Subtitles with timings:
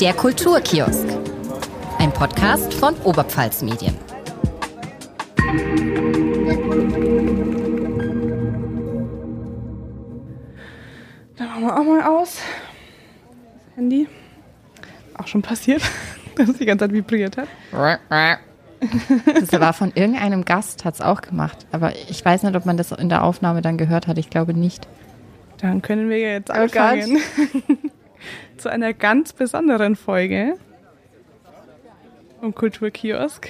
[0.00, 1.06] Der Kulturkiosk.
[1.98, 3.96] Ein Podcast von Oberpfalz Medien.
[11.36, 12.38] Dann machen wir auch mal aus.
[13.68, 14.08] Das Handy.
[15.18, 15.82] Auch schon passiert,
[16.36, 17.48] dass es die ganze Zeit vibriert hat.
[19.40, 21.66] Das war von irgendeinem Gast, hat es auch gemacht.
[21.72, 24.18] Aber ich weiß nicht, ob man das in der Aufnahme dann gehört hat.
[24.18, 24.86] Ich glaube nicht.
[25.60, 27.18] Dann können wir jetzt Oh anfangen.
[28.56, 30.56] Zu einer ganz besonderen Folge
[32.40, 33.48] vom Kulturkiosk.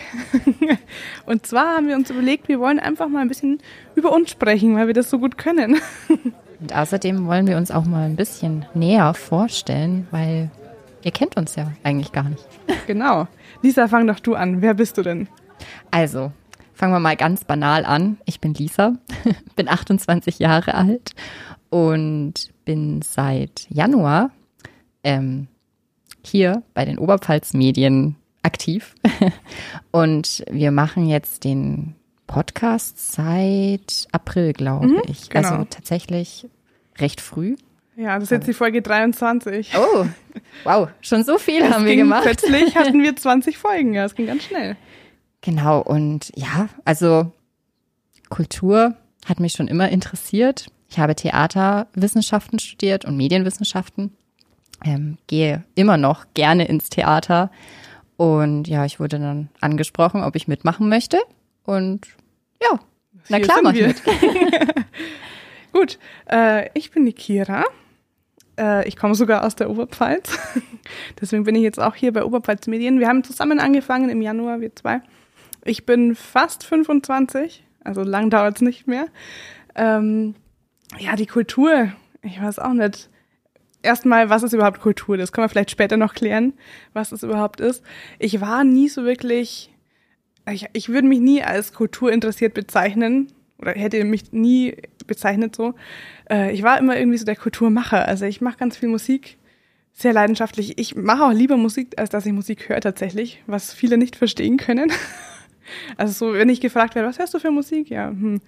[1.26, 3.58] Und zwar haben wir uns überlegt, wir wollen einfach mal ein bisschen
[3.94, 5.80] über uns sprechen, weil wir das so gut können.
[6.60, 10.50] Und außerdem wollen wir uns auch mal ein bisschen näher vorstellen, weil
[11.02, 12.46] ihr kennt uns ja eigentlich gar nicht.
[12.86, 13.28] Genau.
[13.62, 14.62] Lisa, fang doch du an.
[14.62, 15.28] Wer bist du denn?
[15.90, 16.32] Also,
[16.72, 18.18] fangen wir mal ganz banal an.
[18.24, 18.94] Ich bin Lisa,
[19.56, 21.12] bin 28 Jahre alt
[21.68, 24.30] und bin seit Januar
[25.06, 25.46] ähm,
[26.24, 28.94] hier bei den Oberpfalz Medien aktiv.
[29.92, 31.94] Und wir machen jetzt den
[32.26, 35.30] Podcast seit April, glaube ich.
[35.30, 35.48] genau.
[35.48, 36.48] Also tatsächlich
[36.98, 37.54] recht früh.
[37.96, 39.72] Ja, das ist jetzt die Folge 23.
[39.78, 40.06] Oh,
[40.64, 42.24] wow, schon so viel Es haben wir gemacht.
[42.24, 43.94] Plötzlich hatten wir 20 Folgen.
[43.94, 44.76] Ja, es ging ganz schnell.
[45.40, 47.32] Genau, und ja, also
[48.28, 50.66] Kultur hat mich schon immer interessiert.
[50.90, 54.12] Ich habe Theaterwissenschaften studiert und Medienwissenschaften,
[54.84, 57.50] ähm, gehe immer noch gerne ins Theater.
[58.16, 61.18] Und ja, ich wurde dann angesprochen, ob ich mitmachen möchte.
[61.64, 62.06] Und
[62.62, 62.78] ja,
[63.28, 64.02] na Hier klar, mach ich mit.
[65.72, 65.98] Gut,
[66.30, 67.64] äh, ich bin die Kira.
[68.58, 70.38] Äh, ich komme sogar aus der Oberpfalz.
[71.20, 73.00] Deswegen bin ich jetzt auch hier bei Oberpfalz Medien.
[73.00, 75.02] Wir haben zusammen angefangen im Januar, wir zwei.
[75.64, 79.06] Ich bin fast 25, also lang dauert es nicht mehr.
[79.74, 80.36] Ähm,
[80.98, 81.92] ja, die Kultur,
[82.22, 83.10] ich weiß auch nicht.
[83.86, 85.16] Erstmal, was ist überhaupt Kultur?
[85.16, 86.54] Das können wir vielleicht später noch klären,
[86.92, 87.82] was es überhaupt ist.
[88.18, 89.72] Ich war nie so wirklich,
[90.50, 94.76] ich, ich würde mich nie als kulturinteressiert bezeichnen oder hätte mich nie
[95.06, 95.74] bezeichnet so.
[96.28, 98.06] Äh, ich war immer irgendwie so der Kulturmacher.
[98.06, 99.38] Also ich mache ganz viel Musik,
[99.92, 100.78] sehr leidenschaftlich.
[100.78, 104.56] Ich mache auch lieber Musik, als dass ich Musik höre tatsächlich, was viele nicht verstehen
[104.56, 104.92] können.
[105.96, 107.90] Also so, wenn ich gefragt werde, was hörst du für Musik?
[107.90, 108.40] Ja, hm.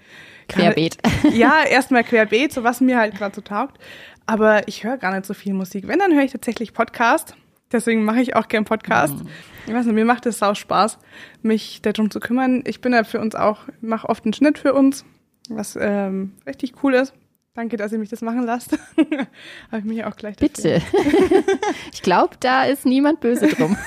[0.48, 0.98] Querbeet.
[1.32, 3.78] Ja, erstmal querbeet, so was mir halt gerade so taugt.
[4.28, 5.88] Aber ich höre gar nicht so viel Musik.
[5.88, 7.34] Wenn, dann höre ich tatsächlich Podcast.
[7.72, 9.14] Deswegen mache ich auch gern Podcast.
[9.66, 10.98] Ich weiß nicht, mir macht es sau Spaß,
[11.40, 12.62] mich darum zu kümmern.
[12.66, 15.06] Ich bin ja für uns auch, mache oft einen Schnitt für uns,
[15.48, 17.14] was ähm, richtig cool ist.
[17.54, 18.78] Danke, dass ihr mich das machen lasst.
[19.70, 20.48] Habe ich mich auch gleich dafür.
[20.48, 20.82] Bitte.
[21.94, 23.78] ich glaube, da ist niemand böse drum.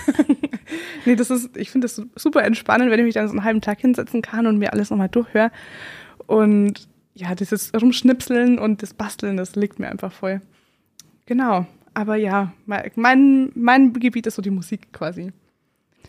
[1.04, 3.60] Nee, das ist, ich finde das super entspannend, wenn ich mich dann so einen halben
[3.60, 5.52] Tag hinsetzen kann und mir alles nochmal durchhöre.
[6.28, 6.88] Und
[7.22, 10.42] ja, dieses Rumschnipseln und das Basteln, das liegt mir einfach voll.
[11.28, 11.66] Genau.
[11.94, 12.54] Aber ja,
[12.96, 15.32] mein, mein Gebiet ist so die Musik quasi.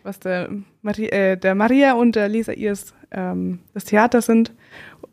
[0.03, 0.49] Was der,
[0.81, 4.51] Mari äh, der Maria und der Lisa ihrs ähm, das Theater sind.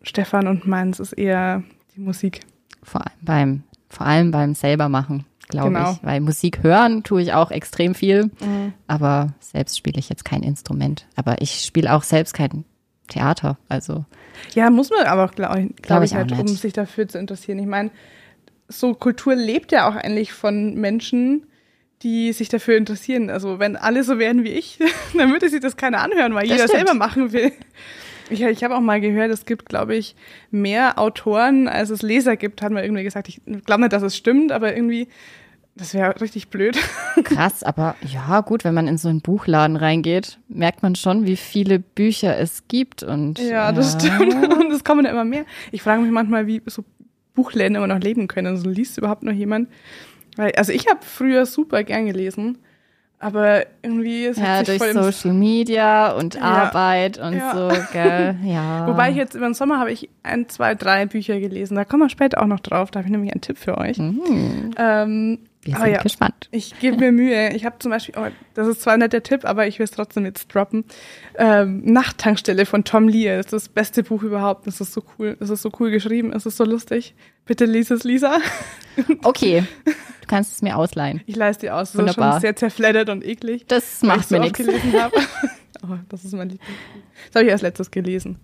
[0.02, 1.62] Stefan und meins ist eher
[1.94, 2.40] die Musik.
[2.82, 5.92] Vor allem beim, vor allem beim selbermachen, glaube Genau.
[5.92, 6.02] ich.
[6.02, 8.30] Weil Musik hören tue ich auch extrem viel,
[8.86, 11.06] aber selbst spiele ich jetzt kein Instrument.
[11.16, 12.64] Aber ich spiele auch selbst kein
[13.10, 13.58] Theater.
[13.68, 14.04] Also
[14.54, 17.58] Ja, muss man aber, glaube glaub Glaub ich, auch halt, um sich dafür zu interessieren.
[17.58, 17.90] Ich meine,
[18.68, 21.44] so Kultur lebt ja auch eigentlich von Menschen,
[22.02, 23.28] die sich dafür interessieren.
[23.28, 24.78] Also wenn alle so wären wie ich,
[25.16, 26.86] dann würde sich das keiner anhören, weil Das jeder stimmt.
[26.88, 27.52] selber machen will.
[28.30, 30.14] Ich, ich habe auch mal gehört, es gibt, glaube ich,
[30.52, 33.28] mehr Autoren, als es Leser gibt, hat man irgendwie gesagt.
[33.28, 35.08] Ich glaube nicht, dass es stimmt, aber irgendwie,
[35.76, 36.76] das wäre richtig blöd.
[37.24, 41.36] krass, aber ja, gut, wenn man in so einen Buchladen reingeht, merkt man schon, wie
[41.36, 43.02] viele Bücher es gibt.
[43.02, 44.34] Und Ja, das stimmt.
[44.60, 45.44] Und es kommen ja immer mehr.
[45.72, 46.84] Ich frage mich manchmal, wie so
[47.34, 48.48] Buchläden immer noch leben können.
[48.48, 49.68] Also liest überhaupt noch jemand?
[50.36, 52.58] Weil, also ich habe früher super gern gelesen,
[53.18, 56.40] aber irgendwie es Ja, durch Social Media und Ja.
[56.42, 57.54] Arbeit und Ja.
[57.54, 58.36] so, gell?
[58.44, 58.86] Ja.
[58.86, 61.74] Wobei ich jetzt über den Sommer habe ich ein, zwei, drei Bücher gelesen.
[61.76, 62.90] Da kommen wir später auch noch drauf.
[62.90, 63.98] Da habe ich nämlich einen Tipp für euch.
[63.98, 64.70] Mhm.
[64.78, 66.48] Ähm, Wir aber sind ja, gespannt.
[66.52, 67.54] Ich gebe mir Mühe.
[67.54, 69.90] Ich habe zum Beispiel, oh, das ist zwar nicht der Tipp, aber ich will es
[69.90, 70.84] trotzdem jetzt droppen.
[71.36, 73.36] Ähm, Nachttankstelle von Tom Lear.
[73.36, 74.66] Das ist das beste Buch überhaupt.
[74.66, 75.36] Das ist so cool.
[75.38, 76.32] Das ist so cool geschrieben.
[76.32, 77.14] Es ist so lustig.
[77.44, 78.38] Bitte lies es, Lisa.
[79.22, 79.92] Okay, du
[80.26, 81.22] kannst es mir ausleihen.
[81.24, 81.90] Ich leiste dir aus.
[81.90, 82.32] Es ist Wunderbar.
[82.32, 83.64] schon sehr zerfleddert und eklig.
[83.66, 84.74] Das macht so mir oft nichts.
[85.82, 87.00] oh, das ist mein Lieblingsbuch.
[87.28, 88.38] Das habe ich als letztes gelesen.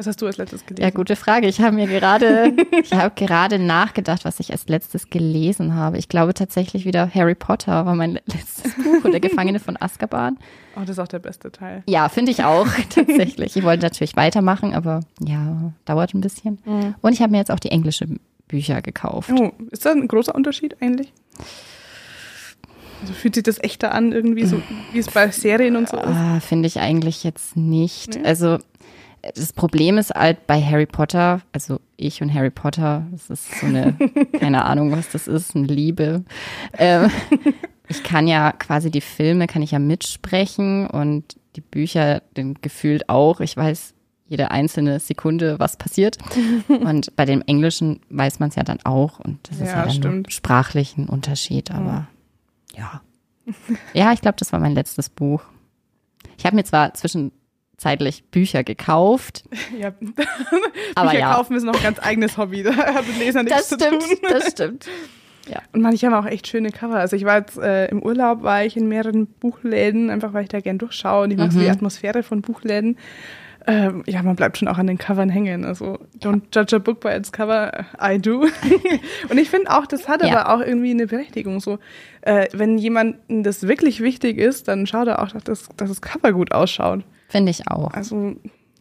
[0.00, 0.82] Was hast du als letztes gelesen?
[0.82, 1.46] Ja, gute Frage.
[1.46, 5.98] Ich habe mir gerade, ich habe gerade nachgedacht, was ich als letztes gelesen habe.
[5.98, 10.38] Ich glaube tatsächlich wieder Harry Potter war mein letztes Buch oder Gefangene von Azkaban.
[10.74, 11.82] Oh, das ist auch der beste Teil.
[11.86, 13.54] Ja, finde ich auch tatsächlich.
[13.54, 16.56] Ich wollte natürlich weitermachen, aber ja, dauert ein bisschen.
[17.02, 18.06] Und ich habe mir jetzt auch die englische
[18.48, 19.30] Bücher gekauft.
[19.38, 21.12] Oh, ist das ein großer Unterschied eigentlich?
[23.02, 24.62] Also fühlt sich das echter an, irgendwie so,
[24.92, 26.06] wie es bei Serien und so ist?
[26.06, 28.14] Ah, Finde ich eigentlich jetzt nicht.
[28.14, 28.24] Nee?
[28.24, 28.56] Also
[29.34, 33.66] das Problem ist halt bei Harry Potter, also ich und Harry Potter, das ist so
[33.66, 33.94] eine,
[34.38, 36.24] keine Ahnung, was das ist, eine Liebe.
[36.78, 37.10] Ähm,
[37.88, 43.08] ich kann ja quasi die Filme, kann ich ja mitsprechen und die Bücher den gefühlt
[43.08, 43.40] auch.
[43.40, 43.94] Ich weiß
[44.28, 46.16] jede einzelne Sekunde, was passiert.
[46.68, 49.18] Und bei dem Englischen weiß man es ja dann auch.
[49.18, 50.26] Und das ist Ja, ja dann stimmt.
[50.26, 51.72] nur sprachlich ein Unterschied.
[51.72, 52.06] Aber
[52.76, 53.00] ja.
[53.92, 55.42] Ja, ich glaube, das war mein letztes Buch.
[56.38, 56.94] Ich habe mir zwar
[57.80, 59.44] zwischenzeitlich Bücher gekauft,
[59.78, 59.88] Ja.
[60.94, 61.34] aber Bücher ja.
[61.34, 62.62] kaufen ist noch ein ganz eigenes Hobby.
[62.62, 64.18] Da hat mit Leser nichts Das zu stimmt, tun.
[64.28, 64.86] das stimmt.
[65.72, 66.96] Und manche haben auch echt schöne Cover.
[66.96, 70.48] Also ich war jetzt äh, im Urlaub, war ich in mehreren Buchläden, einfach weil ich
[70.48, 71.62] da gern durchschaue und ich mag so Mhm.
[71.64, 72.98] die Atmosphäre von Buchläden.
[73.66, 75.64] Ähm, ja, man bleibt schon auch an den Covern hängen.
[75.64, 78.42] Also don't judge a book by its cover, I do.
[79.28, 80.38] und ich finde auch, das hat Ja.
[80.44, 81.58] aber auch irgendwie eine Berechtigung.
[81.60, 81.78] So,
[82.22, 86.00] äh, wenn jemandem das wirklich wichtig ist, dann schaut er auch, dass das, dass das
[86.02, 87.02] Cover gut ausschaut.
[87.30, 87.92] Finde ich auch.
[87.94, 88.34] Also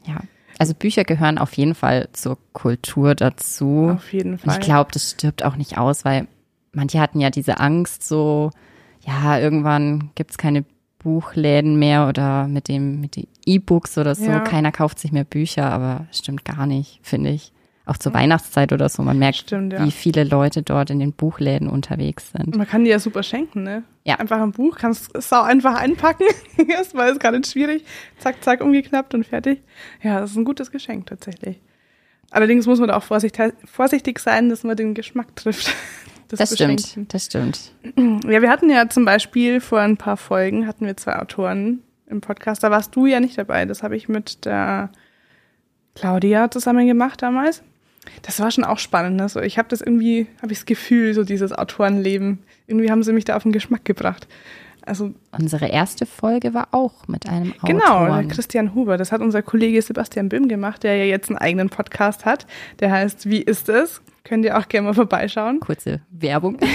[0.06, 0.18] Ja.
[0.58, 3.92] Also Bücher gehören auf jeden Fall zur Kultur dazu.
[3.96, 4.56] auf jeden Und Fall.
[4.60, 6.28] ich glaube, das stirbt auch nicht aus, weil
[6.74, 8.52] manche hatten ja diese Angst, so,
[9.06, 10.66] ja, irgendwann gibt's keine
[11.02, 14.26] Buchläden mehr oder mit dem, mit den E-Books oder so.
[14.26, 14.42] Ja.
[14.42, 17.54] Keiner kauft sich mehr Bücher, aber stimmt gar nicht, finde ich.
[17.86, 19.02] Auch zur Weihnachtszeit oder so.
[19.02, 19.84] Man merkt, Stimmt, ja.
[19.84, 22.56] wie viele Leute dort in den Buchläden unterwegs sind.
[22.56, 23.84] Man kann die ja super schenken, ne?
[24.10, 24.16] Ja.
[24.16, 26.26] Einfach ein Buch, kannst es auch einfach einpacken.
[26.68, 27.86] Erstmal ist gar nicht schwierig.
[28.18, 29.62] Zack, zack, umgeknappt und fertig.
[30.02, 31.62] Ja, das ist ein gutes Geschenk tatsächlich.
[32.32, 35.74] Allerdings muss man da auch vorsichtig, sein, dass man den Geschmack trifft.
[36.32, 37.74] Das stimmt, das stimmt.
[37.98, 42.22] Ja, wir hatten ja zum Beispiel vor ein paar Folgen hatten wir zwei Autoren im
[42.22, 42.62] Podcast.
[42.62, 43.66] Da warst du ja nicht dabei.
[43.66, 44.92] Das habe ich mit der
[45.96, 47.64] Claudia zusammen gemacht damals.
[48.22, 49.22] Das war schon auch spannend.
[49.22, 52.40] Also ich habe das irgendwie, habe ich das Gefühl, so dieses Autorenleben.
[52.68, 54.28] Irgendwie haben sie mich da auf den Geschmack gebracht.
[54.86, 57.80] Also Unsere erste Folge war auch mit einem Autoren.
[57.80, 58.98] genau, Christian Huber.
[58.98, 62.48] Das hat unser Kollege Sebastian Böhm gemacht, der ja jetzt einen eigenen Podcast hat.
[62.80, 64.02] Der heißt Wie ist es?
[64.24, 65.60] Könnt ihr auch gerne mal vorbeischauen.
[65.60, 66.58] Kurze Werbung.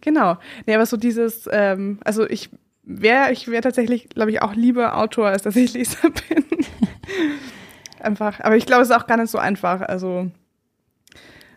[0.00, 0.38] Genau.
[0.66, 2.50] Nee, aber so dieses, ähm, also ich
[2.82, 6.44] wäre, ich wäre tatsächlich, glaube ich, auch lieber Autor, als dass ich Leser bin.
[8.04, 8.40] einfach.
[8.40, 9.80] Aber ich glaube, es ist auch gar nicht so einfach.
[9.82, 10.30] Also,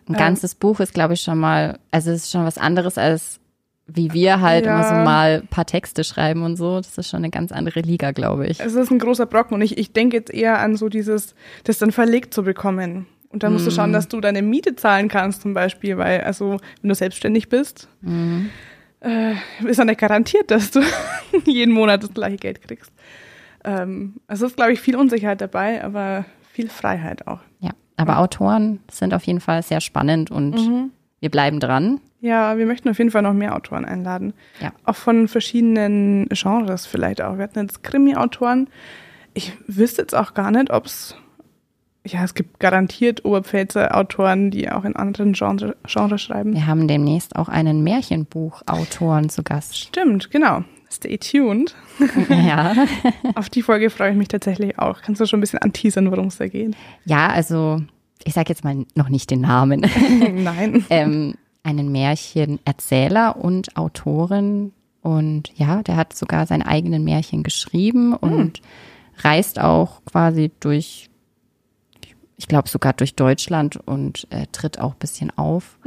[0.08, 3.40] Ein ganzes Buch ist, glaube ich, schon mal, also es ist schon was anderes als
[3.86, 4.72] wie wir halt Ja.
[4.74, 6.78] immer so mal ein paar Texte schreiben und so.
[6.78, 8.58] Das ist schon eine ganz andere Liga, glaube ich.
[8.60, 11.76] es ist ein großer Brocken und ich, ich denke jetzt eher an so dieses, das
[11.78, 13.06] dann verlegt zu bekommen.
[13.28, 16.58] Und dann musst du schauen, dass du deine Miete zahlen kannst zum Beispiel, weil, also,
[16.80, 17.88] wenn du selbstständig bist,
[19.00, 19.32] äh,
[19.66, 20.80] ist ja nicht garantiert, dass du
[21.44, 22.92] jeden Monat das gleiche Geld kriegst.
[23.64, 27.40] Ähm, also ist, glaube ich, viel Unsicherheit dabei, aber viel Freiheit auch.
[27.60, 30.90] Ja, aber Autoren sind auf jeden Fall sehr spannend und Mhm.
[31.20, 32.00] wir bleiben dran.
[32.20, 34.32] Ja, wir möchten auf jeden Fall noch mehr Autoren einladen.
[34.60, 34.72] Ja.
[34.84, 37.36] Auch von verschiedenen Genres vielleicht auch.
[37.36, 38.68] Wir hatten jetzt Krimi-Autoren.
[39.34, 41.16] Ich wüsste jetzt auch gar nicht, ob es.
[42.06, 46.52] Ja, es gibt garantiert Oberpfälzer Autoren, die auch in anderen Genre, Genres schreiben.
[46.52, 49.76] Wir haben demnächst auch einen Märchenbuchautoren zu Gast.
[49.78, 50.64] Stimmt, genau.
[50.94, 51.74] Stay tuned.
[52.28, 52.74] ja.
[53.34, 55.02] Auf die Folge freue ich mich tatsächlich auch.
[55.02, 56.74] Kannst du schon ein bisschen anteasern, worum es da geht?
[57.04, 57.82] ja, also
[58.24, 59.80] ich sage jetzt mal noch nicht den Namen.
[60.34, 60.84] Nein.
[60.90, 64.72] ähm, einen Märchenerzähler und Autorin.
[65.02, 68.62] Und ja, der hat sogar seine eigenen Märchen geschrieben und
[69.18, 71.10] reist auch quasi durch,
[72.36, 75.78] ich glaube sogar durch Deutschland und äh, tritt auch ein bisschen auf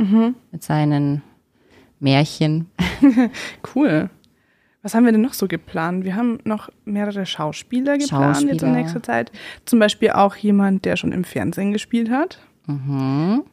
[0.51, 1.23] mit seinen
[1.99, 2.69] Märchen.
[3.75, 4.09] Cool.
[4.83, 6.05] Was haben wir denn noch so geplant?
[6.05, 8.71] Wir haben noch mehrere Schauspieler geplant jetzt in Schauspieler.
[8.71, 9.31] nächster Zeit.
[9.65, 12.39] Zum Beispiel auch jemand, der schon im Fernsehen gespielt hat.
[12.67, 13.43] Mhm.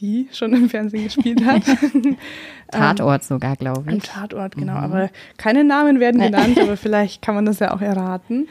[0.00, 1.62] Die schon im Fernsehen gespielt hat.
[2.72, 4.04] Tatort sogar, glaube Im ich.
[4.04, 4.74] Tatort, genau.
[4.74, 8.48] Aber keine Namen werden genannt, aber vielleicht kann man das ja auch erraten.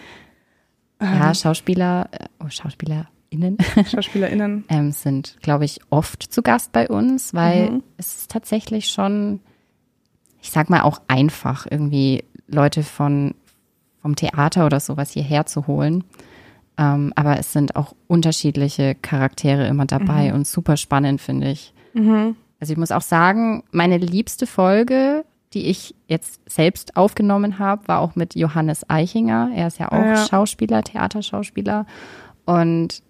[1.01, 3.57] Ja, Schauspieler, äh, oh, SchauspielerInnen
[3.87, 4.65] SchauspielerInnen.
[4.69, 7.83] ähm, sind, glaube ich, oft zu Gast bei uns, weil Mhm.
[7.97, 9.39] es ist tatsächlich schon,
[10.41, 13.35] ich sag mal, auch einfach, irgendwie Leute von,
[14.01, 16.03] vom Theater oder sowas hierher zu holen.
[16.77, 19.87] Ähm, aber es sind auch unterschiedliche Charaktere immer Mhm.
[19.87, 21.73] dabei und super spannend, finde ich.
[22.59, 27.99] Also ich muss auch sagen, meine liebste Folge, die ich jetzt selbst aufgenommen habe, war
[27.99, 29.49] auch mit Johannes Eichinger.
[29.55, 30.27] Er ist ja auch Ja.
[30.27, 31.85] Schauspieler, Theaterschauspieler.
[32.45, 33.01] Und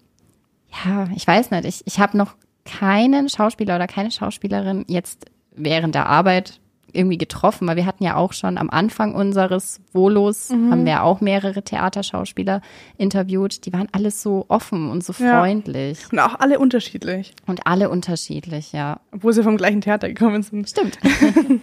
[0.84, 2.34] ja, ich weiß nicht, ich, ich habe noch
[2.64, 6.60] keinen Schauspieler oder keine Schauspielerin jetzt während der Arbeit
[6.92, 11.20] irgendwie getroffen, weil wir hatten ja auch schon am Anfang unseres Volos, haben wir auch
[11.20, 12.60] mehrere Theaterschauspieler
[12.98, 13.66] interviewt.
[13.66, 15.40] Die waren alles so offen und so Ja.
[15.40, 19.00] freundlich Und auch alle unterschiedlich, und alle unterschiedlich, ja.
[19.12, 20.68] obwohl sie vom gleichen Theater gekommen sind.
[20.68, 20.98] Stimmt.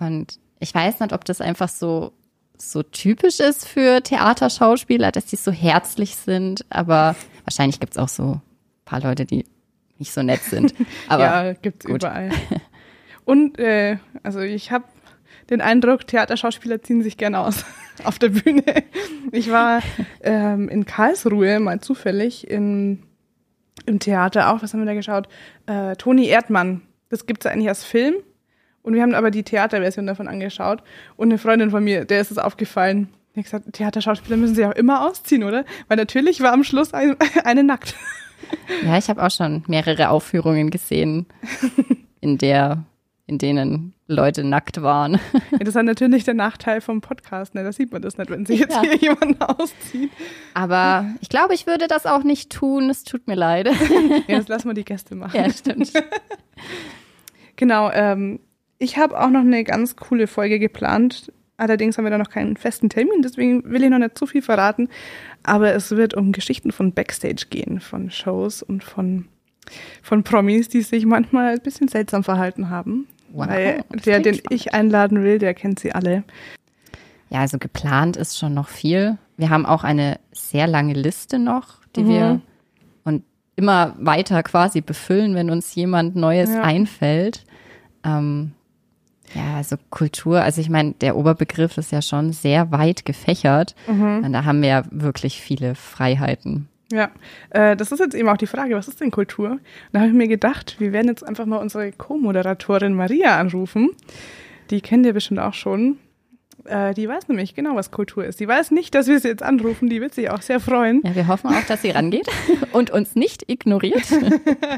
[0.00, 2.12] und Ich weiß nicht, ob das einfach so,
[2.58, 8.22] so typisch ist für Theaterschauspieler, dass die so herzlich sind, aber wahrscheinlich gibt's auch so
[8.34, 8.42] ein
[8.84, 9.46] paar Leute, die
[9.98, 10.74] nicht so nett sind.
[11.08, 11.96] Aber ja, gibt's gut.
[12.02, 12.30] überall.
[13.24, 14.84] Und äh, also ich habe
[15.50, 17.64] den Eindruck, Theaterschauspieler ziehen sich gerne aus
[18.04, 18.62] auf der Bühne.
[19.32, 19.82] Ich war
[20.22, 23.02] ähm, in Karlsruhe mal zufällig in,
[23.86, 24.62] im Theater auch.
[24.62, 25.28] Was haben wir da geschaut?
[25.66, 26.82] Äh, Toni Erdmann.
[27.08, 28.14] Das gibt's eigentlich als Film.
[28.82, 30.82] Und wir haben aber die Theaterversion davon angeschaut.
[31.16, 33.08] Und eine Freundin von mir, der ist es aufgefallen.
[33.34, 35.64] Die hat gesagt, Theaterschauspieler müssen sich auch immer ausziehen, oder?
[35.88, 37.94] Weil natürlich war am Schluss ein, eine nackt.
[38.84, 41.26] ja, ich habe auch schon mehrere Aufführungen gesehen,
[42.20, 42.84] in der,
[43.30, 45.14] in denen Leute nackt waren.
[45.52, 47.54] Ja, das ist natürlich der Nachteil vom Podcast.
[47.54, 47.62] Ne?
[47.64, 48.82] Da sieht man das nicht, wenn sich jetzt Ja.
[48.82, 50.10] hier jemand auszieht.
[50.54, 52.90] Aber ich glaube, ich würde das auch nicht tun.
[52.90, 53.68] Es tut mir leid.
[54.28, 55.36] Ja, das lassen wir die Gäste machen.
[55.36, 55.92] ja, stimmt.
[57.56, 58.40] Genau, ähm,
[58.78, 61.32] ich habe auch noch eine ganz coole Folge geplant.
[61.56, 64.40] Allerdings haben wir da noch keinen festen Termin, deswegen will ich noch nicht zu viel
[64.40, 64.88] verraten.
[65.42, 69.26] Aber es wird um Geschichten von Backstage gehen, von Shows und von,
[70.02, 73.06] von Promis, die sich manchmal ein bisschen seltsam verhalten haben.
[73.32, 74.42] Wow, Weil der, den spannend.
[74.50, 76.24] ich einladen will, der kennt sie alle.
[77.30, 79.18] Ja, also geplant ist schon noch viel.
[79.36, 82.08] Wir haben auch eine sehr lange Liste noch, die Mhm.
[82.08, 82.40] wir
[83.04, 83.22] und
[83.56, 86.62] immer weiter quasi befüllen, wenn uns jemand Neues Ja.
[86.62, 87.44] einfällt.
[88.04, 88.52] Ähm,
[89.34, 93.76] ja, also Kultur, also ich meine, der Oberbegriff ist ja schon sehr weit gefächert.
[93.86, 94.24] Mhm.
[94.24, 96.68] Und da haben wir ja wirklich viele Freiheiten.
[96.92, 97.10] Ja,
[97.50, 99.52] äh, das ist jetzt eben auch die Frage, was ist denn Kultur?
[99.52, 99.60] Und
[99.92, 103.90] da habe ich mir gedacht, wir werden jetzt einfach mal unsere Co-Moderatorin Maria anrufen.
[104.70, 105.98] Die kennt ihr bestimmt auch schon.
[106.64, 108.40] Äh, die weiß nämlich genau, was Kultur ist.
[108.40, 109.88] Die weiß nicht, dass wir sie jetzt anrufen.
[109.88, 111.00] Die wird sich auch sehr freuen.
[111.04, 112.26] Ja, wir hoffen auch, dass sie rangeht
[112.72, 114.06] und uns nicht ignoriert.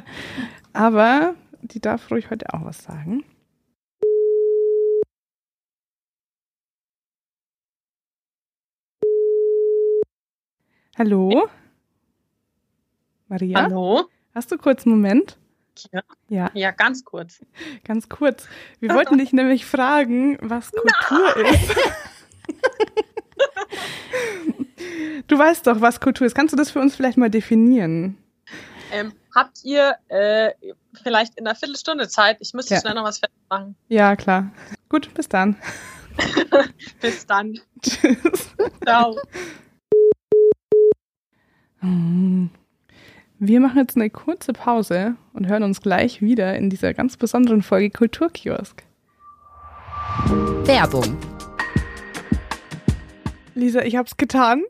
[0.75, 3.25] Aber die darf ruhig heute auch was sagen.
[10.99, 11.49] Hallo?
[13.33, 13.63] Maria?
[13.63, 14.11] Hallo?
[14.35, 15.39] Hast du kurz einen Moment?
[15.91, 16.03] Ja.
[16.29, 17.41] Ja, Ja, ganz kurz.
[17.83, 18.47] ganz kurz.
[18.79, 21.75] Wir wollten dich nämlich fragen, was Kultur ist.
[25.29, 26.35] Du weißt doch, was Kultur ist.
[26.35, 28.19] Kannst du das für uns vielleicht mal definieren?
[28.91, 30.51] Ähm, habt ihr äh,
[31.03, 32.37] vielleicht in einer Viertelstunde Zeit?
[32.41, 32.81] Ich müsste Ja.
[32.81, 33.77] schnell noch was fertig machen.
[33.89, 34.51] Ja, klar.
[34.91, 35.57] Gut, bis dann.
[37.01, 37.59] Bis dann.
[37.81, 38.51] Tschüss.
[38.85, 39.17] Ciao.
[41.81, 42.51] Hm.
[43.45, 47.63] Wir machen jetzt eine kurze Pause und hören uns gleich wieder in dieser ganz besonderen
[47.63, 48.85] Folge Kulturkiosk.
[50.63, 51.17] Werbung.
[53.57, 54.63] Lisa, ich hab's getan.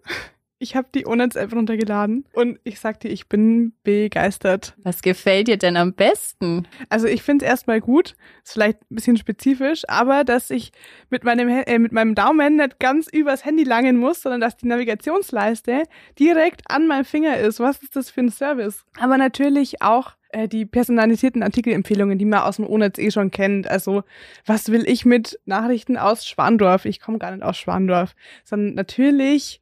[0.62, 4.76] Ich habe die Onets-App runtergeladen und ich sag dir, ich bin begeistert.
[4.84, 6.68] Was gefällt dir denn am besten?
[6.88, 8.14] Also ich finde es erstmal gut,
[8.44, 10.70] ist vielleicht ein bisschen spezifisch, aber dass ich
[11.10, 14.68] mit meinem, äh, mit meinem Daumen nicht ganz übers Handy langen muss, sondern dass die
[14.68, 15.82] Navigationsleiste
[16.20, 17.58] direkt an meinem Finger ist.
[17.58, 18.84] Was ist das für ein Service?
[19.00, 23.66] Aber natürlich auch äh, die personalisierten Artikelempfehlungen, die man aus dem ONETS eh schon kennt.
[23.66, 24.04] Also
[24.46, 26.84] was will ich mit Nachrichten aus Schwandorf?
[26.84, 28.14] Ich komme gar nicht aus Schwandorf,
[28.44, 29.61] sondern natürlich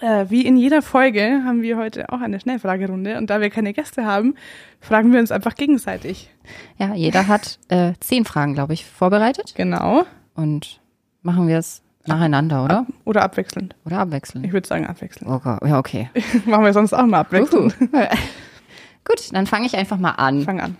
[0.00, 3.72] Äh, wie in jeder Folge haben wir heute auch eine Schnellfragerunde und da wir keine
[3.72, 4.34] Gäste haben,
[4.80, 6.30] fragen wir uns einfach gegenseitig.
[6.78, 9.54] Ja, jeder hat äh, zehn Fragen, glaube ich, vorbereitet.
[9.56, 10.04] Genau.
[10.34, 10.80] Und
[11.22, 12.86] machen wir es nacheinander, oder?
[13.04, 13.74] Oder abwechselnd.
[13.84, 14.46] Oder abwechselnd?
[14.46, 15.30] Ich würde sagen abwechselnd.
[15.30, 16.10] Oh Gott, ja, okay.
[16.44, 17.74] Machen wir sonst auch mal abwechselnd.
[19.04, 20.42] Gut, dann fange ich einfach mal an.
[20.42, 20.76] Fang an.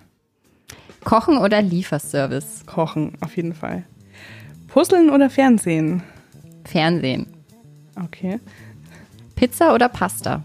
[1.03, 2.65] Kochen oder Lieferservice?
[2.65, 3.83] Kochen, auf jeden Fall.
[4.67, 6.03] Puzzeln oder Fernsehen?
[6.65, 7.27] Fernsehen.
[8.03, 8.39] Okay.
[9.37, 10.41] Pizza oder Pasta?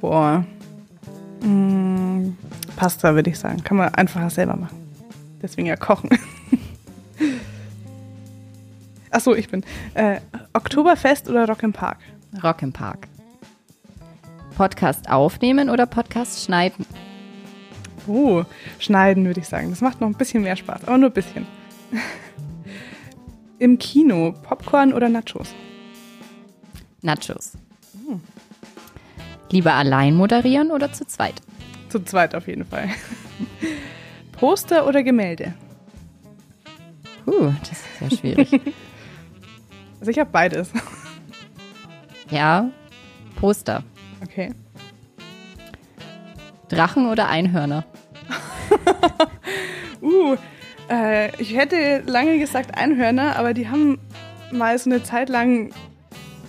[0.00, 0.44] Boah.
[1.42, 2.32] Mm,
[2.74, 3.62] Pasta würde ich sagen.
[3.62, 4.76] Kann man einfach selber machen.
[5.40, 6.10] Deswegen ja kochen.
[9.12, 9.64] Achso, ich bin.
[9.94, 10.20] Äh,
[10.52, 11.98] Oktoberfest oder Rock im Park?
[12.42, 13.06] Rock im Park.
[14.56, 16.84] Podcast aufnehmen oder Podcast schneiden?
[18.08, 18.42] Oh,
[18.80, 19.70] schneiden würde ich sagen.
[19.70, 21.46] Das macht noch ein bisschen mehr Spaß, aber nur ein bisschen.
[23.60, 25.54] Im Kino, Popcorn oder Nachos?
[27.02, 27.52] Nachos.
[29.50, 31.34] Lieber allein moderieren oder zu zweit?
[31.88, 32.88] Zu zweit auf jeden Fall.
[34.32, 35.54] Poster oder Gemälde?
[37.26, 38.60] Uh, das ist sehr schwierig.
[40.00, 40.70] Also ich habe beides.
[42.30, 42.70] ja,
[43.36, 43.84] Poster.
[44.24, 44.54] Okay.
[46.68, 47.84] Drachen oder Einhörner?
[50.02, 50.36] Uh,
[50.88, 53.98] äh, ich hätte lange gesagt Einhörner, aber die haben
[54.50, 55.72] mal so eine Zeit lang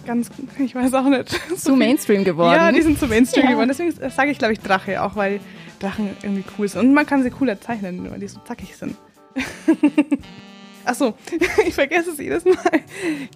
[0.05, 0.29] ganz,
[0.59, 1.29] ich weiß auch nicht.
[1.57, 2.55] Zu Mainstream geworden.
[2.55, 3.51] Ja, die sind zu Mainstream Ja.
[3.51, 3.69] geworden.
[3.69, 5.39] Deswegen sage ich, glaube ich, Drache, auch weil
[5.79, 6.81] Drachen irgendwie cool sind.
[6.81, 8.95] Und man kann sie cooler zeichnen, weil die so zackig sind.
[10.85, 11.13] Achso,
[11.67, 12.55] ich vergesse es jedes Mal.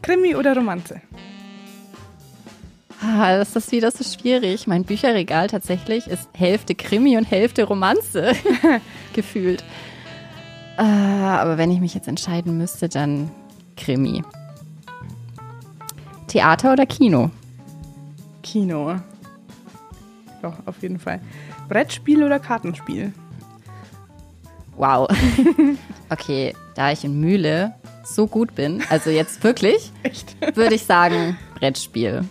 [0.02, 1.02] Krimi oder Romanze?
[3.02, 4.68] Ah, das ist wieder so schwierig.
[4.68, 8.32] Mein Bücherregal tatsächlich ist Hälfte Krimi und Hälfte Romanze
[9.14, 9.64] gefühlt.
[10.78, 13.30] Ah, aber wenn ich mich jetzt entscheiden müsste, dann
[13.78, 14.24] Krimi.
[16.36, 17.32] Theater oder Kino?
[18.44, 19.00] Kino.
[20.44, 21.22] Ja, auf jeden Fall.
[21.70, 23.14] Brettspiel oder Kartenspiel?
[24.76, 25.08] Wow.
[26.12, 27.74] Okay, da ich in Mühle
[28.04, 29.92] so gut bin, also jetzt wirklich,
[30.54, 32.24] würde ich sagen Brettspiel.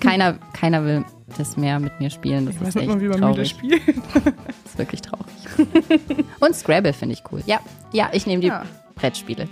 [0.00, 1.04] Keiner, keiner will
[1.38, 2.46] das mehr mit mir spielen.
[2.46, 3.80] Das Ich weiß ist nicht echt mal, wie man Mühle spielt.
[3.86, 4.24] Das
[4.64, 5.26] ist wirklich traurig.
[6.40, 7.42] Und Scrabble finde ich cool.
[7.46, 7.60] Ja,
[7.92, 8.64] ja, ich nehme die Ja.
[8.96, 9.46] Brettspiele.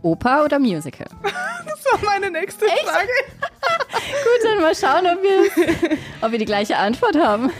[0.00, 1.06] Oper oder Musical?
[1.66, 3.08] Das war meine nächste Frage.
[3.92, 7.50] Gut, dann mal schauen, ob wir, ob wir die gleiche Antwort haben.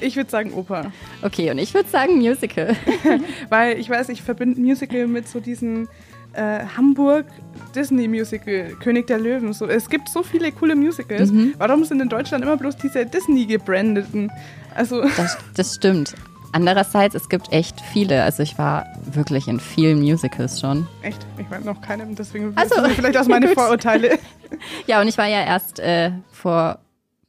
[0.00, 0.92] Ich würde sagen Oper.
[1.22, 2.76] Okay, und ich würde sagen Musical.
[3.48, 5.88] Weil ich weiß, ich verbinde Musical mit so diesen
[6.34, 7.26] äh, Hamburg
[7.74, 9.52] Disney Musical, König der Löwen.
[9.52, 11.30] So, es gibt so viele coole Musicals.
[11.58, 14.30] Warum sind in Deutschland immer bloß diese Disney gebrandeten?
[14.74, 16.14] Also, Das, das stimmt.
[16.52, 18.22] Andererseits, es gibt echt viele.
[18.22, 20.86] Also ich war wirklich in vielen Musicals schon.
[21.02, 22.76] echt, ich weiß noch keinem, deswegen Ach so.
[22.76, 23.48] das sind vielleicht aus meine.
[23.54, 24.18] Vorurteile.
[24.86, 26.78] Ja, und ich war ja erst äh, vor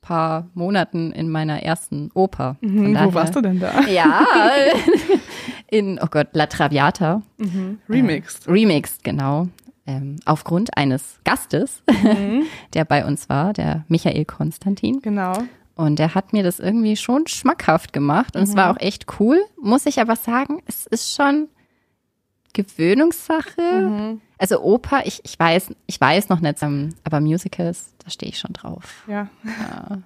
[0.01, 2.57] paar Monaten in meiner ersten Oper.
[2.61, 3.71] Hm, daher- Wo warst du denn da?
[3.87, 4.25] Ja,
[5.69, 7.21] in, oh Gott, La Traviata.
[7.89, 8.47] Remixed.
[8.47, 9.47] Äh, remixed, genau.
[9.87, 12.43] Ähm, aufgrund eines Gastes, Mhm.
[12.73, 15.01] der bei uns war, der Michael Konstantin.
[15.01, 15.33] Genau.
[15.75, 18.35] Und der hat mir das irgendwie schon schmackhaft gemacht.
[18.35, 18.57] Und es Mhm.
[18.57, 19.43] war auch echt cool.
[19.61, 21.47] Muss ich aber sagen, es ist schon
[22.53, 23.61] Gewöhnungssache.
[23.61, 24.21] Mhm.
[24.37, 28.39] Also Oper, ich, ich weiß, ich weiß noch nicht, ähm, aber Musicals, da stehe ich
[28.39, 29.03] schon drauf.
[29.07, 29.29] Ja.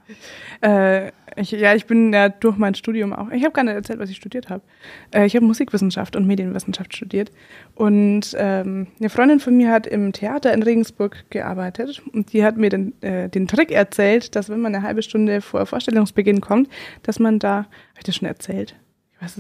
[0.60, 3.30] Äh, ich, ja, ich bin ja durch mein Studium auch.
[3.30, 4.64] Ich habe gar nicht erzählt, was ich studiert habe.
[5.14, 7.32] Äh, ich habe Musikwissenschaft und Medienwissenschaft studiert.
[7.76, 12.02] Und ähm, eine Freundin von mir hat im Theater in Regensburg gearbeitet.
[12.12, 15.42] Und die hat mir den, äh, den Trick erzählt, dass wenn man eine halbe Stunde
[15.42, 16.70] vor Vorstellungsbeginn kommt,
[17.04, 17.58] dass man da.
[17.58, 17.68] Habe
[18.00, 18.76] ich das schon erzählt?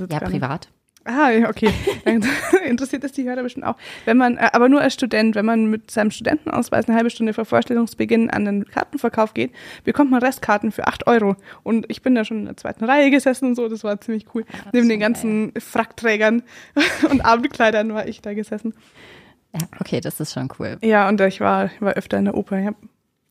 [0.09, 0.69] Ja, privat.
[1.07, 1.69] Ah, okay.
[2.03, 2.21] Dann
[2.65, 3.77] interessiert es die Hörer bestimmt auch.
[4.03, 7.33] Wenn man, äh, aber nur als Student, wenn man mit seinem Studentenausweis eine halbe Stunde
[7.33, 9.53] vor Vorstellungsbeginn an den Kartenverkauf geht,
[9.85, 11.37] bekommt man Restkarten für 8 Euro.
[11.63, 14.25] Und ich bin da schon in der zweiten Reihe gesessen und so, das war ziemlich
[14.35, 14.43] cool.
[14.73, 16.43] Neben den ganzen Frackträgern
[17.09, 18.73] und Abendkleidern war ich da gesessen.
[19.53, 20.77] Ja, okay, das ist schon cool.
[20.81, 22.59] Ja, und ich war, war öfter in der Oper.
[22.59, 22.75] Ich hab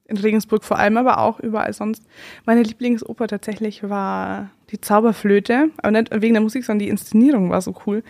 [0.09, 2.03] in Regensburg vor allem, aber auch überall sonst.
[2.45, 7.61] Meine Lieblingsoper tatsächlich war die Zauberflöte, aber nicht wegen der Musik, sondern die Inszenierung war
[7.61, 8.03] so cool,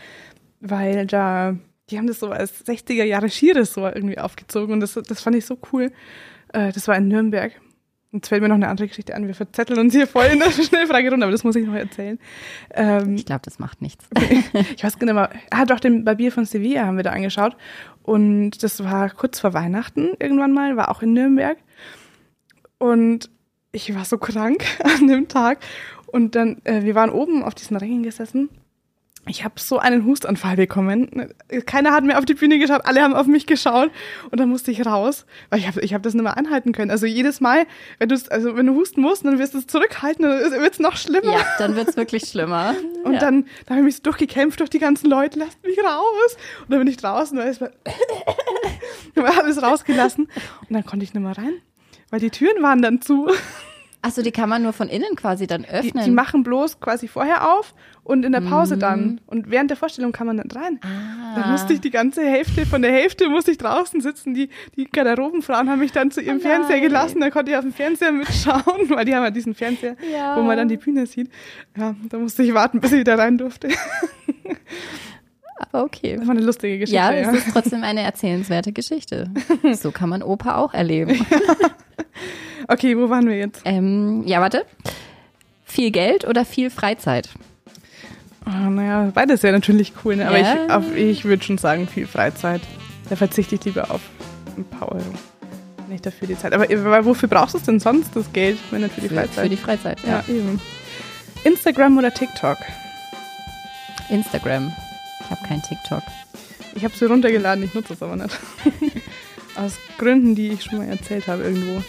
[0.60, 1.56] weil da,
[1.90, 5.46] die haben das so als 60er Jahre Skiressort irgendwie aufgezogen und das, das fand ich
[5.46, 5.92] so cool.
[6.52, 7.52] Äh, Das war in Nürnberg.
[8.16, 9.26] Jetzt fällt mir noch eine andere Geschichte an.
[9.26, 12.18] Wir verzetteln uns hier voll in der Schnellfragerunde, aber das muss ich noch erzählen.
[12.74, 14.08] Ähm, Ich glaube, das macht nichts.
[14.74, 15.30] ich weiß mehr.
[15.50, 17.56] Ah, doch, den Barbier von Sevilla haben wir da angeschaut.
[18.02, 21.58] Und das war kurz vor Weihnachten irgendwann mal, war auch in Nürnberg.
[22.78, 23.30] Und
[23.72, 25.58] ich war so krank an dem Tag.
[26.06, 28.48] Und dann, äh, wir waren oben auf diesen Rängen gesessen.
[29.28, 31.32] Ich habe so einen Hustanfall bekommen.
[31.66, 33.90] Keiner hat mehr auf die Bühne geschaut, alle haben auf mich geschaut
[34.30, 36.90] und dann musste ich raus, weil ich habe ich hab das nicht mehr anhalten können.
[36.90, 37.66] Also jedes Mal,
[37.98, 40.78] wenn du also wenn du husten musst, dann wirst du es zurückhalten, dann wird es
[40.78, 41.32] noch schlimmer.
[41.32, 42.74] Ja, dann wird es wirklich schlimmer.
[43.04, 43.18] Und ja.
[43.18, 46.36] dann, dann habe ich mich so durchgekämpft durch die ganzen Leute, lasst mich raus.
[46.60, 47.70] Und dann bin ich draußen, weil es war,
[49.38, 50.26] alles rausgelassen.
[50.26, 51.54] Und dann konnte ich nicht mehr rein,
[52.10, 53.28] weil die Türen waren dann zu.
[54.02, 56.04] Achso, die kann man nur von innen quasi dann Die, öffnen.
[56.04, 57.74] die machen bloß quasi vorher auf
[58.06, 59.20] und in der Pause dann.
[59.26, 60.78] Und während der Vorstellung kann man dann rein.
[60.82, 61.40] ah.
[61.40, 64.32] Dann musste ich die ganze Hälfte, von der Hälfte musste ich draußen sitzen.
[64.34, 67.20] Die, die Garderobenfrauen haben mich dann zu ihrem Oh Fernseher gelassen.
[67.20, 70.36] Da konnte ich auf dem Fernseher mitschauen, weil die haben ja diesen Fernseher, Ja.
[70.36, 71.30] wo man dann die Bühne sieht.
[71.76, 73.68] Ja, da musste ich warten, bis ich wieder rein durfte.
[75.58, 76.16] Aber okay.
[76.16, 76.96] Das war eine lustige Geschichte.
[76.96, 79.30] Ja, Ja, es ist trotzdem eine erzählenswerte Geschichte.
[79.74, 81.24] So kann man Oper auch erleben.
[82.68, 83.62] Okay, wo waren wir jetzt?
[83.64, 84.64] Ähm, ja, warte.
[85.64, 87.28] Viel Geld oder viel Freizeit?
[88.66, 90.26] Oh, naja, beides wäre natürlich cool, ne?
[90.28, 90.54] aber Ja.
[90.64, 92.62] ich, auf, ich würde schon sagen, viel Freizeit.
[93.08, 94.00] Da verzichte ich lieber auf
[94.56, 95.04] ein paar Euro.
[95.88, 96.52] nicht dafür die Zeit.
[96.52, 96.66] Aber
[97.04, 99.44] wofür brauchst du es denn sonst, das Geld, wenn nicht für die Freizeit?
[99.44, 100.34] für die Freizeit, ja, ja.
[100.34, 100.60] eben.
[101.44, 102.56] Instagram oder TikTok?
[104.10, 104.72] Instagram.
[105.20, 106.02] Ich habe kein TikTok.
[106.74, 108.36] Ich habe sie runtergeladen, ich nutze es aber nicht.
[109.56, 111.82] Aus Gründen, die ich schon mal erzählt habe irgendwo.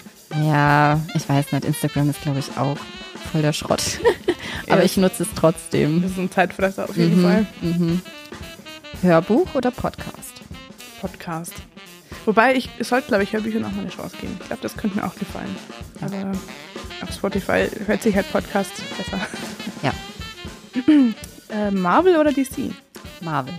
[0.43, 1.65] Ja, ich weiß nicht.
[1.65, 2.77] Instagram ist, glaube ich, auch
[3.31, 3.81] voll der Schrott.
[4.67, 4.83] Aber Ja.
[4.83, 6.01] ich nutze es trotzdem.
[6.01, 7.45] Das ist ein Zeitfresser auf jeden Mhm, Fall.
[7.61, 8.01] mhm.
[9.01, 10.33] Hörbuch oder Podcast?
[11.01, 11.53] Podcast.
[12.25, 14.37] Wobei, ich sollte, glaube ich, Hörbüchern auch mal eine Chance geben.
[14.41, 15.55] Ich glaube, das könnte mir auch gefallen.
[16.01, 16.31] Aber
[17.01, 19.19] auf Spotify hört sich halt Podcast besser.
[19.83, 19.93] Ja.
[21.49, 22.73] Äh, Marvel oder DC?
[23.21, 23.53] Marvel.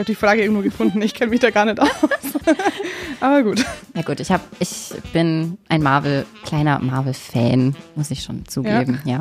[0.00, 1.02] Ich habe die Frage irgendwo gefunden.
[1.02, 1.90] Ich kenne mich da gar nicht aus.
[3.20, 3.62] Aber gut.
[3.94, 9.20] Ja gut, ich, hab, ich bin ein Marvel, kleiner Marvel-Fan, muss ich schon zugeben, ja.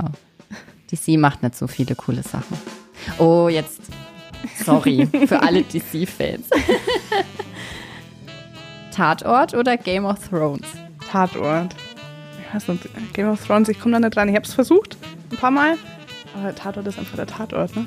[0.89, 2.57] DC macht nicht so viele coole Sachen.
[3.17, 3.81] Oh, jetzt,
[4.63, 6.47] sorry, für alle DC-Fans.
[8.95, 10.65] Tatort oder Game of Thrones?
[11.11, 11.75] Tatort.
[12.47, 14.29] Ich weiß nicht, Game of Thrones, ich komme da nicht dran.
[14.29, 14.95] Ich habe es versucht,
[15.29, 15.75] ein paar Mal.
[16.35, 17.85] Aber Tatort ist einfach der Tatort, ne?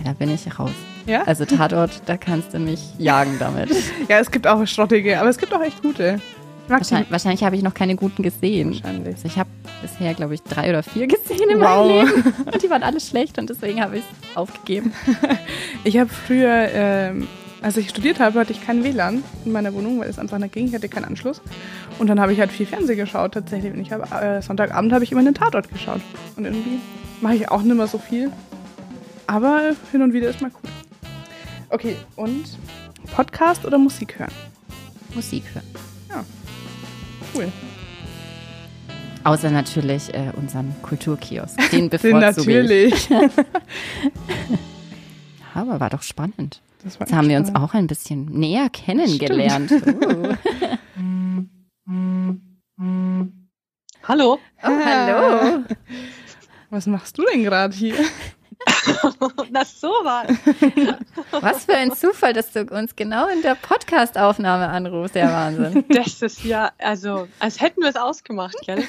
[0.00, 0.72] Ja, da bin ich raus.
[1.08, 1.22] Ja?
[1.22, 3.70] Also Tatort, da kannst du mich jagen damit.
[4.08, 6.20] Ja, es gibt auch schrottige, aber es gibt auch echt gute.
[6.68, 8.74] Wahrscheinlich, wahrscheinlich habe ich noch keine guten gesehen.
[8.74, 9.14] wahrscheinlich.
[9.16, 9.48] Also ich habe
[9.80, 11.88] bisher, glaube ich, drei oder vier gesehen in Wow.
[12.04, 12.34] meinem Leben.
[12.52, 14.92] Und die waren alle schlecht und deswegen habe ich es aufgegeben.
[15.84, 17.26] Ich habe früher, ähm,
[17.62, 20.52] als ich studiert habe, hatte ich kein WLAN in meiner Wohnung, weil es einfach nicht
[20.52, 20.66] ging.
[20.66, 21.40] Ich hatte keinen Anschluss.
[21.98, 23.72] Und dann habe ich halt viel Fernsehen geschaut tatsächlich.
[23.72, 26.00] Und ich habe äh, Sonntagabend habe ich immer einen Tatort geschaut.
[26.36, 26.80] Und irgendwie
[27.22, 28.30] mache ich auch nicht mehr so viel.
[29.26, 30.70] Aber hin und wieder ist mal cool.
[31.70, 32.44] Okay, und
[33.14, 34.32] Podcast oder Musik hören?
[35.14, 35.66] Musik hören.
[37.34, 37.52] Cool.
[39.24, 41.58] Außer natürlich äh, unseren Kulturkiosk.
[41.70, 43.10] Den bevorzuge ich.
[43.10, 43.10] natürlich.
[45.54, 46.62] Aber war doch spannend.
[46.82, 49.70] Das war Jetzt haben wir uns auch ein bisschen näher kennengelernt.
[49.72, 50.34] Uh.
[54.04, 54.38] Hallo.
[54.62, 55.64] Oh, hallo.
[56.70, 57.94] Was machst du denn gerade hier?
[59.50, 60.28] Na sowas.
[61.30, 65.14] Was für ein Zufall, dass du uns genau in der Podcast-Aufnahme anrufst.
[65.14, 65.84] Der Wahnsinn.
[65.94, 68.84] Das ist ja, also, als hätten wir es ausgemacht, gell?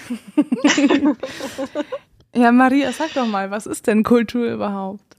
[2.33, 5.17] Ja, Maria, sag doch mal, was ist denn Kultur überhaupt?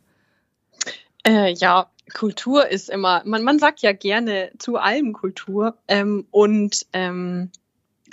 [1.27, 5.77] Äh, ja, Kultur ist immer, man, man sagt ja gerne zu allem Kultur.
[5.89, 7.51] Ähm, und ähm,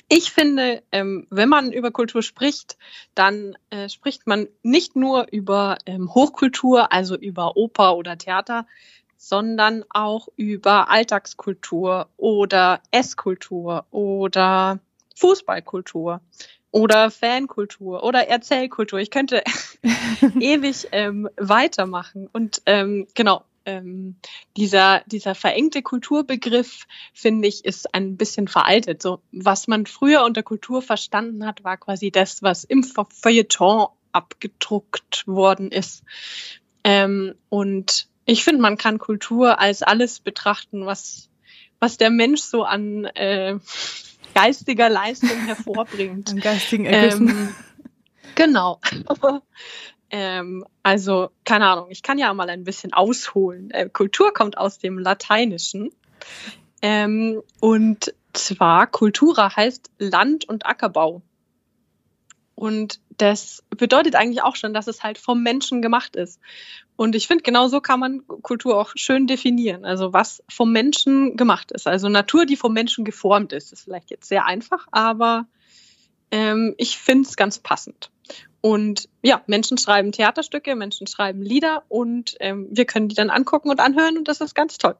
[0.09, 2.77] ich finde, ähm, wenn man über Kultur spricht,
[3.15, 8.65] dann äh, spricht man nicht nur über ähm, Hochkultur, also über Oper oder Theater,
[9.17, 14.79] sondern auch über Alltagskultur oder Esskultur oder
[15.15, 16.21] Fußballkultur
[16.71, 18.99] oder Fankultur oder Erzählkultur.
[18.99, 19.43] Ich könnte
[20.39, 22.29] ewig ähm, weitermachen.
[22.31, 24.15] Und ähm, genau, ähm,
[24.55, 29.01] dieser, dieser verengte Kulturbegriff, finde ich, ist ein bisschen veraltet.
[29.01, 33.87] So, was man früher unter Kultur verstanden hat, war quasi das, was im Fe- Feuilleton
[34.13, 36.03] abgedruckt worden ist.
[36.83, 41.29] Ähm, und ich finde, man kann Kultur als alles betrachten, was,
[41.79, 43.59] was der Mensch so an äh,
[44.33, 46.29] geistiger Leistung hervorbringt.
[46.29, 47.29] An geistigen Ergüssen.
[47.29, 47.55] Ähm,
[48.35, 48.79] genau.
[50.09, 53.71] ähm, also, keine Ahnung, ich kann ja mal ein bisschen ausholen.
[53.71, 55.91] Äh, Kultur kommt aus dem Lateinischen.
[56.81, 61.21] Ähm, und zwar Kultura heißt Land- und Ackerbau.
[62.55, 66.39] Und das bedeutet eigentlich auch schon, dass es halt vom Menschen gemacht ist.
[66.95, 69.85] Und ich finde, genau so kann man Kultur auch schön definieren.
[69.85, 71.87] Also was vom Menschen gemacht ist.
[71.87, 73.73] Also Natur, die vom Menschen geformt ist.
[73.73, 75.45] ist vielleicht jetzt sehr einfach, aber
[76.31, 78.11] ähm, ich finde es ganz passend.
[78.61, 83.69] Und ja, Menschen schreiben Theaterstücke, Menschen schreiben Lieder und ähm, wir können die dann angucken
[83.69, 84.95] und anhören und das ist ganz toll.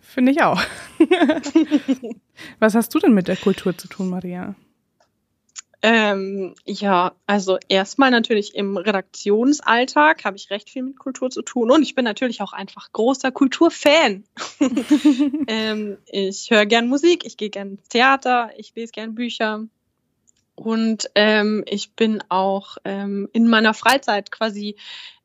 [0.00, 0.60] Finde ich auch.
[2.58, 4.54] Was hast du denn mit der Kultur zu tun, Maria?
[5.80, 11.70] Ähm, ja, also erstmal natürlich im Redaktionsalltag habe ich recht viel mit Kultur zu tun
[11.70, 14.24] und ich bin natürlich auch einfach großer Kulturfan.
[15.46, 19.68] ähm, ich höre gern Musik, ich gehe gern ins Theater, ich lese gern Bücher
[20.58, 24.76] und ähm, ich bin auch ähm, in meiner Freizeit quasi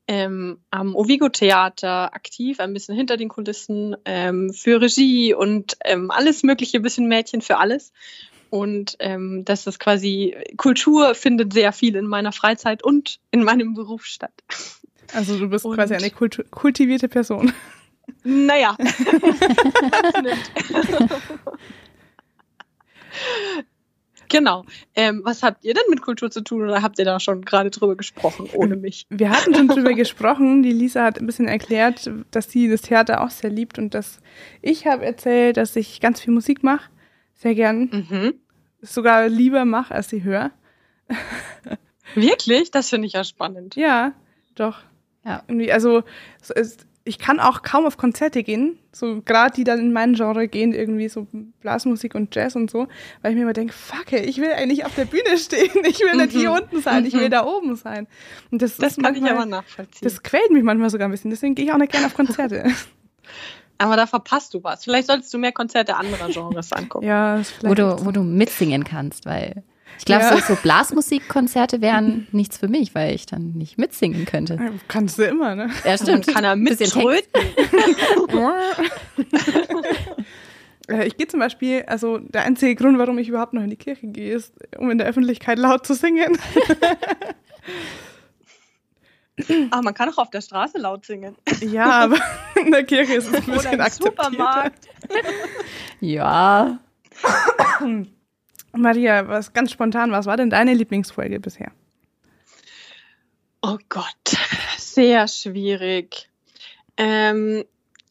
[0.07, 6.43] ähm, am Ovigo-Theater aktiv, ein bisschen hinter den Kulissen ähm, für Regie und ähm, alles
[6.43, 7.93] mögliche, bisschen Mädchen für alles.
[8.49, 13.73] Und ähm, das ist quasi, Kultur findet sehr viel in meiner Freizeit und in meinem
[13.73, 14.33] Beruf statt.
[15.13, 17.53] Also du bist Und- quasi eine kultu- kultivierte Person.
[18.23, 18.75] Naja.
[24.33, 24.65] genau.
[24.95, 27.69] Ähm, was habt ihr denn mit Kultur zu tun oder habt ihr da schon gerade
[27.69, 29.05] drüber gesprochen, ohne mich?
[29.09, 30.63] Wir hatten schon drüber gesprochen.
[30.63, 34.19] Die Lisa hat ein bisschen erklärt, dass sie das Theater auch sehr liebt und dass
[34.61, 36.89] ich habe erzählt, dass ich ganz viel Musik mache.
[37.35, 38.07] sehr gern.
[38.09, 38.33] Mhm.
[38.81, 40.51] Sogar lieber mache, als sie höre.
[42.15, 42.71] Wirklich?
[42.71, 43.75] Das finde ich ja spannend.
[43.75, 44.13] Ja,
[44.55, 44.79] doch.
[45.23, 45.43] Ja.
[45.47, 46.03] Irgendwie, also
[46.41, 50.13] so ist, ich kann auch kaum auf Konzerte gehen, so gerade die dann in mein
[50.13, 51.27] Genre gehen, irgendwie so
[51.61, 52.87] Blasmusik und Jazz und so,
[53.21, 55.99] weil ich mir immer denke, fuck, ey, ich will eigentlich auf der Bühne stehen, ich
[55.99, 56.55] will nicht hier Mhm.
[56.57, 57.31] unten sein, ich will Mhm.
[57.31, 58.07] da oben sein.
[58.51, 59.99] Und das, Das ist kann ich manchmal, aber nachvollziehen.
[60.01, 62.63] das quält mich manchmal sogar ein bisschen, deswegen gehe ich auch nicht gerne auf Konzerte.
[63.77, 64.85] aber da verpasst du was.
[64.85, 67.05] Vielleicht solltest du mehr Konzerte anderer Genres angucken.
[67.05, 69.63] ja, Wo vielleicht du, wo du mitsingen kannst, weil
[69.99, 70.37] ich glaube, Ja.
[70.37, 74.59] so, so Blasmusikkonzerte wären nichts für mich, weil ich dann nicht mitsingen könnte.
[74.87, 75.69] kannst du immer, ne?
[75.85, 76.27] Ja, stimmt.
[76.27, 77.31] Kann er mittröten?
[80.89, 83.77] Äh, Ich gehe zum Beispiel, also der einzige Grund, warum ich überhaupt noch in die
[83.77, 86.37] Kirche gehe, ist, um in der Öffentlichkeit laut zu singen.
[89.71, 91.35] Ah, man kann auch auf der Straße laut singen.
[91.61, 92.17] Ja, aber
[92.63, 94.23] in der Kirche ist es ein Oder bisschen im akzeptierter.
[94.29, 94.87] Supermarkt.
[96.01, 96.77] Ja.
[98.75, 101.71] Maria, was ganz spontan, was war denn deine Lieblingsfolge bisher?
[103.61, 104.37] Oh Gott,
[104.77, 106.29] sehr schwierig.
[106.97, 107.63] Ähm,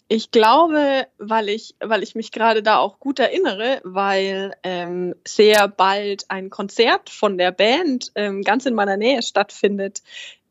[0.08, 5.68] ich glaube, weil ich, weil ich mich gerade da auch gut erinnere, weil ähm, sehr
[5.68, 10.02] bald ein Konzert von der Band ähm, ganz in meiner Nähe stattfindet.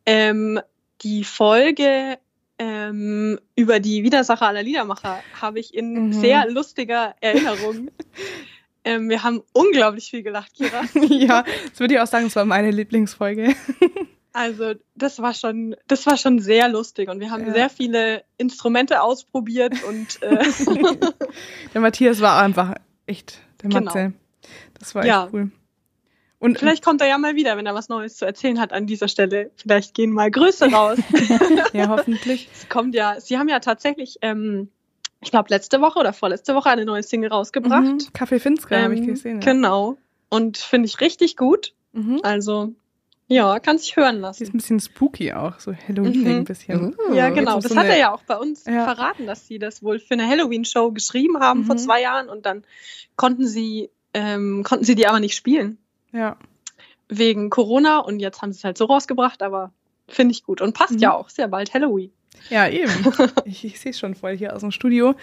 [0.06, 0.60] Ähm,
[1.04, 2.18] die Folge
[2.58, 6.14] ähm, über die Widersacher aller Liedermacher habe ich in Mhm.
[6.14, 7.90] sehr lustiger Erinnerung.
[8.84, 10.84] ähm, wir haben unglaublich viel gelacht, Kira.
[11.10, 13.54] ja, das würde ich auch sagen, es war meine Lieblingsfolge.
[14.34, 17.54] Also das war schon, das war schon sehr lustig und wir haben Ja.
[17.54, 20.38] sehr viele Instrumente ausprobiert und äh,
[21.74, 23.84] Der Matthias war einfach echt der Genau.
[23.84, 24.14] Matze.
[24.80, 25.26] Das war Ja.
[25.26, 25.52] echt cool.
[26.40, 28.88] Und vielleicht kommt er ja mal wieder, wenn er was Neues zu erzählen hat an
[28.88, 29.52] dieser Stelle.
[29.58, 30.98] Vielleicht gehen mal Grüße raus.
[31.74, 32.48] ja, hoffentlich.
[32.54, 34.70] es kommt ja, sie haben ja tatsächlich, ähm,
[35.22, 37.84] ich glaube letzte Woche oder vorletzte Woche eine neue Single rausgebracht.
[37.84, 38.14] Mhm.
[38.14, 39.42] Kaffee Finska habe ich Ähm, gesehen.
[39.42, 39.52] Ja.
[39.54, 39.98] Genau.
[40.30, 41.74] Und finde ich richtig gut.
[41.94, 42.20] Mhm.
[42.24, 42.74] Also
[43.28, 44.44] ja, kann sich hören Die lassen.
[44.44, 46.28] ist ein bisschen spooky auch, so Halloween Mhm.
[46.28, 46.96] ein bisschen.
[47.10, 47.14] Uh.
[47.14, 47.60] Ja, genau.
[47.62, 48.84] Das so hat er ja auch bei uns Ja.
[48.94, 51.80] verraten, dass sie das wohl für eine Halloween-Show geschrieben haben vor Mhm.
[51.80, 52.64] zwei Jahren und dann
[53.16, 55.78] konnten sie, ähm, konnten sie die aber nicht spielen
[56.12, 56.36] Ja.
[57.08, 59.72] wegen Corona und jetzt haben sie es halt so rausgebracht, aber
[60.08, 61.00] finde ich gut und passt Mhm.
[61.00, 61.28] ja auch.
[61.28, 62.12] Ist ja bald Halloween.
[62.50, 62.92] Ja, eben.
[63.46, 65.16] Ich, ich sehe schon voll hier aus dem Studio.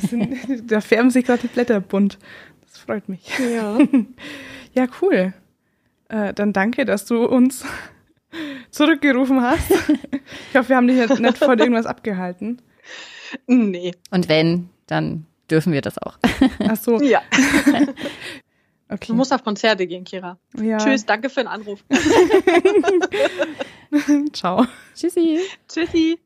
[0.00, 0.36] Das sind,
[0.70, 2.18] da färben sich gerade die Blätter bunt.
[2.66, 3.22] Das freut mich.
[3.38, 3.78] Ja.
[4.74, 5.32] Ja, cool.
[6.08, 7.64] Äh, dann danke, dass du uns
[8.70, 9.70] zurückgerufen hast.
[10.50, 12.60] Ich hoffe, wir haben dich jetzt nicht von irgendwas abgehalten.
[13.46, 13.92] nee.
[14.10, 16.18] Und wenn, dann dürfen wir das auch.
[16.68, 17.22] Ach so, Ja.
[18.90, 19.06] okay.
[19.06, 20.38] Du musst auf Konzerte gehen, Kira.
[20.60, 20.76] ja.
[20.76, 21.82] Tschüss, danke für den Anruf.
[24.34, 24.66] Ciao.
[24.94, 25.40] Tschüssi.
[25.68, 26.18] Tschüssi.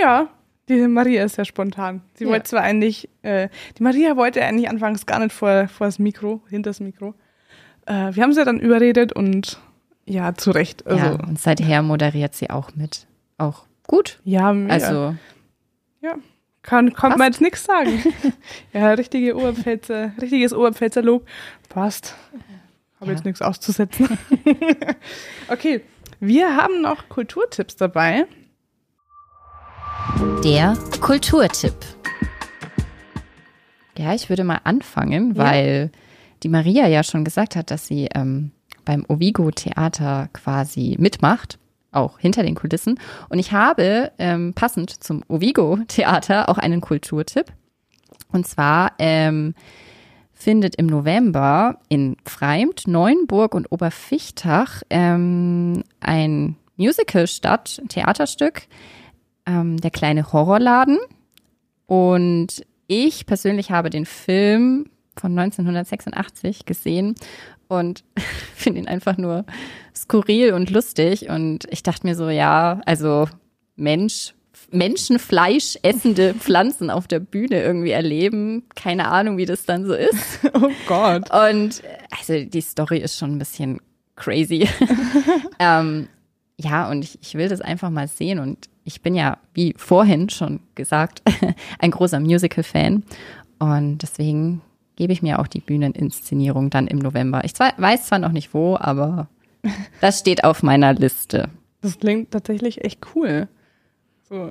[0.00, 0.28] Ja,
[0.68, 2.02] die Maria ist ja spontan.
[2.14, 2.30] Sie Ja.
[2.30, 6.42] wollte zwar eigentlich, äh, die Maria wollte eigentlich anfangs gar nicht vor, vor das Mikro,
[6.48, 7.14] hinter das Mikro.
[7.86, 9.60] Äh, wir haben sie dann überredet und
[10.04, 10.86] ja, zu Recht.
[10.86, 13.06] Also, ja, und seither moderiert sie auch mit.
[13.38, 14.20] Auch gut.
[14.24, 14.72] ja, mega.
[14.74, 15.14] Also,
[16.62, 17.18] Kann, konnte Passt.
[17.18, 18.02] man jetzt nichts sagen.
[18.74, 21.26] ja, richtige Oberpfälzer, richtiges Oberpfälzer Lob.
[21.70, 22.14] Passt.
[23.00, 23.16] Habe Ja.
[23.16, 24.18] jetzt nichts auszusetzen.
[25.48, 25.80] okay,
[26.20, 28.26] wir haben noch Kulturtipps dabei.
[30.44, 31.74] Der Kulturtipp.
[33.96, 35.44] ja, ich würde mal anfangen, Ja.
[35.44, 35.90] weil
[36.42, 38.52] die Maria ja schon gesagt hat, dass sie ähm,
[38.84, 41.58] beim Ovigo Theater quasi mitmacht,
[41.92, 42.98] auch hinter den Kulissen.
[43.28, 47.46] Und ich habe ähm, passend zum Ovigo Theater auch einen Kulturtipp.
[48.32, 49.54] Und zwar ähm,
[50.32, 58.62] findet im November in Freimt, Neuenburg und Oberfichtach ähm, ein Musical statt, ein Theaterstück,
[59.48, 60.98] ähm, der kleine Horrorladen.
[61.86, 67.14] Und ich persönlich habe den Film von 1986 gesehen
[67.66, 68.04] und
[68.54, 69.44] finde ihn einfach nur
[69.96, 71.28] skurril und lustig.
[71.28, 73.28] Und ich dachte mir so, ja, also
[73.76, 74.34] Mensch,
[74.70, 78.64] Menschenfleisch essende Pflanzen auf der Bühne irgendwie erleben.
[78.74, 80.40] Keine Ahnung, wie das dann so ist.
[80.54, 81.30] Oh Gott.
[81.30, 83.80] Und also die Story ist schon ein bisschen
[84.16, 84.68] crazy.
[85.58, 86.08] ähm,
[86.56, 88.40] ja, und ich, ich will das einfach mal sehen.
[88.40, 91.22] Und ich bin ja, wie vorhin schon gesagt,
[91.78, 93.02] ein großer Musical-Fan.
[93.58, 94.62] Und deswegen
[94.96, 97.44] gebe ich mir auch die Bühneninszenierung dann im November.
[97.44, 99.28] Ich zwar, weiß zwar noch nicht wo, aber
[100.00, 101.50] das steht auf meiner Liste.
[101.82, 103.46] Das klingt tatsächlich echt cool.
[104.28, 104.50] So,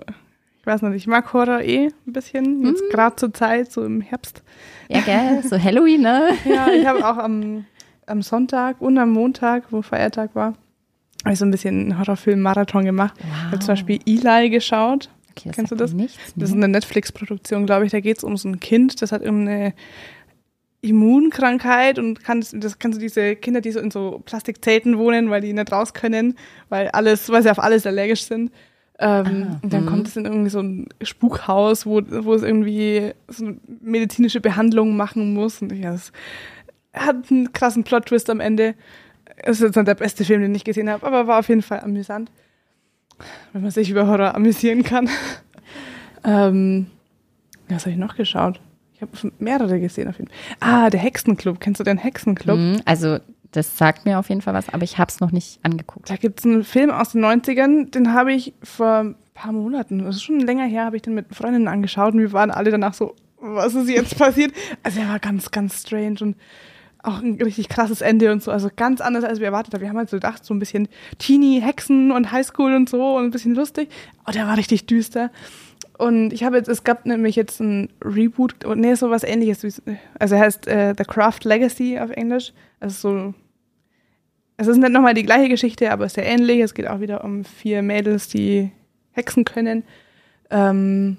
[0.60, 2.63] ich weiß nicht, ich mag Horror eh ein bisschen.
[2.63, 2.89] Jetzt Hm.
[2.91, 4.43] gerade zur Zeit, so im Herbst.
[4.88, 5.41] Ja, gell?
[5.43, 6.30] So Halloween, ne?
[6.45, 7.65] Ja, ich habe auch am,
[8.06, 10.54] am Sonntag und am Montag, wo Feiertag war,
[11.27, 13.13] habe ich so ein bisschen einen Horrorfilm-Marathon gemacht.
[13.19, 15.09] Ich habe zum Beispiel Eli geschaut.
[15.31, 15.93] Okay, Kennst du das?
[15.93, 16.63] Nichts, Das ist ne?
[16.63, 17.91] eine Netflix-Produktion, glaube ich.
[17.91, 19.73] Da geht es um so ein Kind, das hat irgendeine
[20.81, 25.41] Immunkrankheit und kann das, kannst du diese Kinder, die so in so Plastikzelten wohnen, weil
[25.41, 26.37] die nicht raus können,
[26.69, 28.51] weil alles, weil sie auf alles allergisch sind.
[28.99, 29.89] Ähm, Ah, und dann mhm.
[29.89, 34.95] kommt es in irgendwie so ein Spukhaus, wo, wo es irgendwie so eine medizinische Behandlung
[34.95, 35.61] machen muss.
[35.61, 36.11] Und ja, das
[36.93, 38.75] hat einen krassen Plot-Twist am Ende.
[39.45, 41.80] Ist jetzt nicht der beste Film, den ich gesehen habe, aber war auf jeden Fall
[41.82, 42.32] amüsant.
[43.54, 45.10] Wenn man sich über Horror amüsieren kann.
[46.23, 46.88] ähm,
[47.69, 48.60] was habe ich noch geschaut?
[48.93, 50.38] Ich habe mehrere gesehen auf jeden Fall.
[50.60, 51.60] Ah, der Hexenclub.
[51.60, 52.58] Kennst du den Hexenclub?
[52.58, 53.19] Mhm, Also,
[53.52, 56.10] das sagt mir auf jeden Fall was, aber ich habe es noch nicht angeguckt.
[56.10, 60.00] Da gibt es einen Film aus den 90ern, den habe ich vor ein paar Monaten,
[60.04, 62.71] das ist schon länger her, habe ich den mit Freundinnen angeschaut und wir waren alle
[62.71, 64.52] danach so, was ist jetzt passiert?
[64.84, 66.36] Also er war ganz, ganz strange und
[67.08, 69.82] auch ein richtig krasses Ende und so, also ganz anders als wir erwartet haben.
[69.82, 73.26] Wir haben halt so gedacht, so ein bisschen Teenie, Hexen und Highschool und so und
[73.26, 73.89] ein bisschen lustig.
[74.24, 75.32] Aber der war richtig düster.
[75.98, 79.63] Und ich habe jetzt, es gab nämlich jetzt ein Reboot, oh, nee, sowas ähnliches.
[79.63, 82.54] wie- Also er heißt äh, The Craft Legacy auf Englisch.
[82.80, 83.34] Also so
[84.58, 86.60] es ist nicht nochmal die gleiche Geschichte, aber sehr ähnlich.
[86.62, 88.72] Es geht auch wieder um vier Mädels, die
[89.12, 89.84] hexen können.
[90.50, 91.17] Ähm,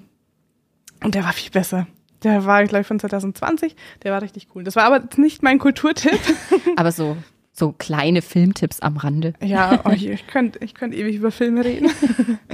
[1.03, 1.87] und der war viel besser.
[2.23, 3.75] Der war, glaube ich, von 2020.
[4.03, 4.63] Der war richtig cool.
[4.63, 6.19] Das war aber nicht mein Kulturtipp.
[6.75, 7.17] Aber so,
[7.53, 9.33] so kleine Filmtipps am Rande.
[9.41, 11.89] ja, oh, ich, ich könnte ich könnt ewig über Filme reden.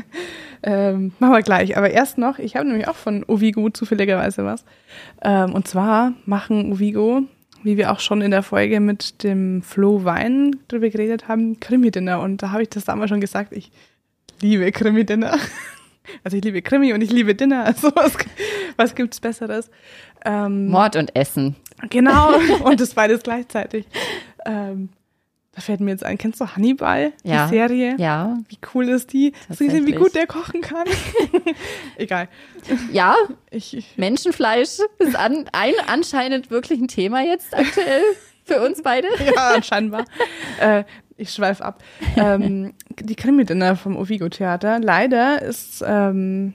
[0.63, 1.77] ähm, machen wir gleich.
[1.77, 4.65] Aber erst noch, ich habe nämlich auch von Ovigo zufälligerweise was.
[5.21, 7.23] Ähm, und zwar machen Ovigo,
[7.63, 12.19] wie wir auch schon in der Folge mit dem Flo Wein drüber geredet haben, Krimi-Dinner.
[12.19, 13.71] Und da habe ich das damals schon gesagt, ich
[14.41, 15.37] liebe Krimi-Dinner.
[16.23, 17.63] Also ich liebe Krimi und ich liebe Dinner.
[17.65, 18.13] Also was,
[18.77, 19.69] was gibt's Besseres?
[20.25, 21.55] Ähm, Mord und Essen.
[21.89, 23.85] Genau, und das beides gleichzeitig.
[24.45, 24.89] Ähm,
[25.53, 27.45] da fällt mir jetzt ein, kennst du Hannibal, Ja.
[27.45, 27.95] die Serie?
[27.97, 29.31] Ja, Wie cool ist die?
[29.47, 30.85] Hast du gesehen, wie gut der kochen kann?
[31.97, 32.27] Egal.
[32.91, 33.15] ja,
[33.51, 38.01] Ich, ich, Menschenfleisch ist an, ein, anscheinend wirklich ein Thema jetzt aktuell
[38.43, 39.07] für uns beide.
[39.35, 40.05] ja, scheinbar.
[40.59, 40.83] äh,
[41.17, 41.83] ich schweife ab.
[42.17, 44.79] Ähm, die Krimi-Dinner vom Ovigo Theater.
[44.79, 46.53] Leider ist, ähm,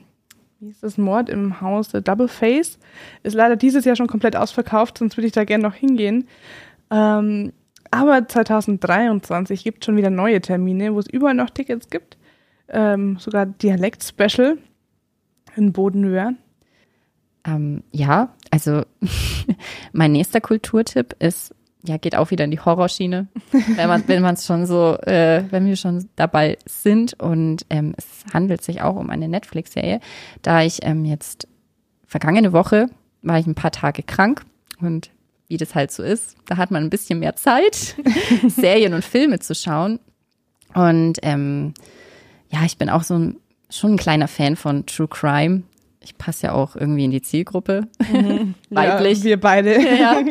[0.59, 2.77] wie ist das, Mord im Haus der Double Face,
[3.23, 6.27] ist leider dieses Jahr schon komplett ausverkauft, sonst würde ich da gerne noch hingehen.
[6.91, 7.53] Ähm,
[7.89, 12.17] aber 2023 gibt schon wieder neue Termine, wo es überall noch Tickets gibt.
[12.69, 14.57] Ähm, sogar Dialekt-Special
[15.57, 16.33] in Bodenöhr.
[17.45, 18.83] Ähm, ja, also
[19.91, 24.35] mein nächster Kulturtipp ist, ja, geht auch wieder in die Horrorschiene, wenn man wenn man
[24.35, 27.19] es schon so, äh, wenn wir schon dabei sind.
[27.19, 29.99] Und ähm, es handelt sich auch um eine Netflix-Serie,
[30.41, 31.47] da ich ähm, jetzt
[32.05, 32.87] vergangene Woche
[33.21, 34.43] war ich ein paar Tage krank
[34.79, 35.11] und
[35.47, 37.95] wie das halt so ist, da hat man ein bisschen mehr Zeit,
[38.47, 39.99] Serien und Filme zu schauen.
[40.73, 41.73] Und ähm,
[42.49, 43.37] ja, ich bin auch so ein,
[43.69, 45.63] schon ein kleiner Fan von True Crime.
[45.99, 47.87] Ich passe ja auch irgendwie in die Zielgruppe.
[48.69, 49.19] Weiblich.
[49.19, 49.97] Ja, wir beide.
[49.99, 50.21] ja.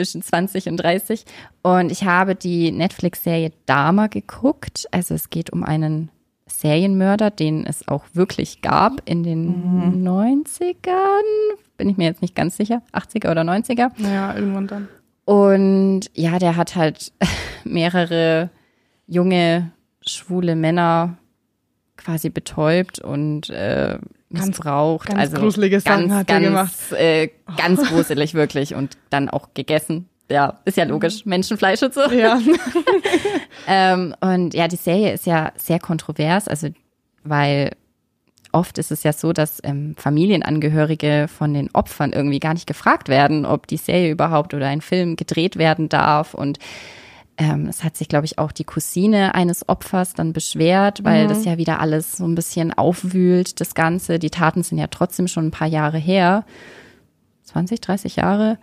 [0.00, 1.26] Zwischen 20 und 30.
[1.60, 4.86] Und ich habe die Netflix-Serie Dama geguckt.
[4.92, 6.10] Also es geht um einen
[6.46, 11.20] Serienmörder, den es auch wirklich gab in den 90ern.
[11.76, 12.80] Bin ich mir jetzt nicht ganz sicher.
[12.94, 13.90] 80er oder 90er.
[13.98, 14.88] Naja, irgendwann dann.
[15.26, 17.12] Und ja, der hat halt
[17.64, 18.48] mehrere
[19.06, 21.18] junge, schwule Männer
[22.02, 23.98] quasi betäubt und äh,
[24.32, 25.08] Ganz- missbraucht.
[25.08, 26.92] ganz also gruselige Sachen ganz, hat er ganz, gemacht.
[26.92, 30.08] Äh, ganz gruselig wirklich und dann auch gegessen.
[30.30, 31.26] Ja, ist ja logisch.
[31.26, 32.02] Menschenfleisch und so.
[32.10, 32.40] Ja.
[33.66, 36.68] Ähm, und ja, die Serie ist ja sehr kontrovers, also
[37.22, 37.72] weil
[38.52, 43.08] oft ist es ja so, dass ähm, Familienangehörige von den Opfern irgendwie gar nicht gefragt
[43.08, 46.34] werden, ob die Serie überhaupt oder ein Film gedreht werden darf.
[46.34, 46.58] Und
[47.40, 51.46] ähm, es hat sich, glaube ich, auch die Cousine eines Opfers dann beschwert, weil das
[51.46, 54.18] ja wieder alles so ein bisschen aufwühlt, das Ganze.
[54.18, 56.44] Die Taten sind ja trotzdem schon ein paar Jahre her.
[57.44, 58.58] 20, 30 Jahre.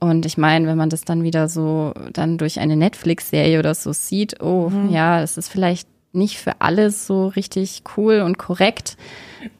[0.00, 3.92] Und ich meine, wenn man das dann wieder so dann durch eine Netflix-Serie oder so
[3.92, 8.96] sieht, oh ja, es ist vielleicht nicht für alles so richtig cool und korrekt.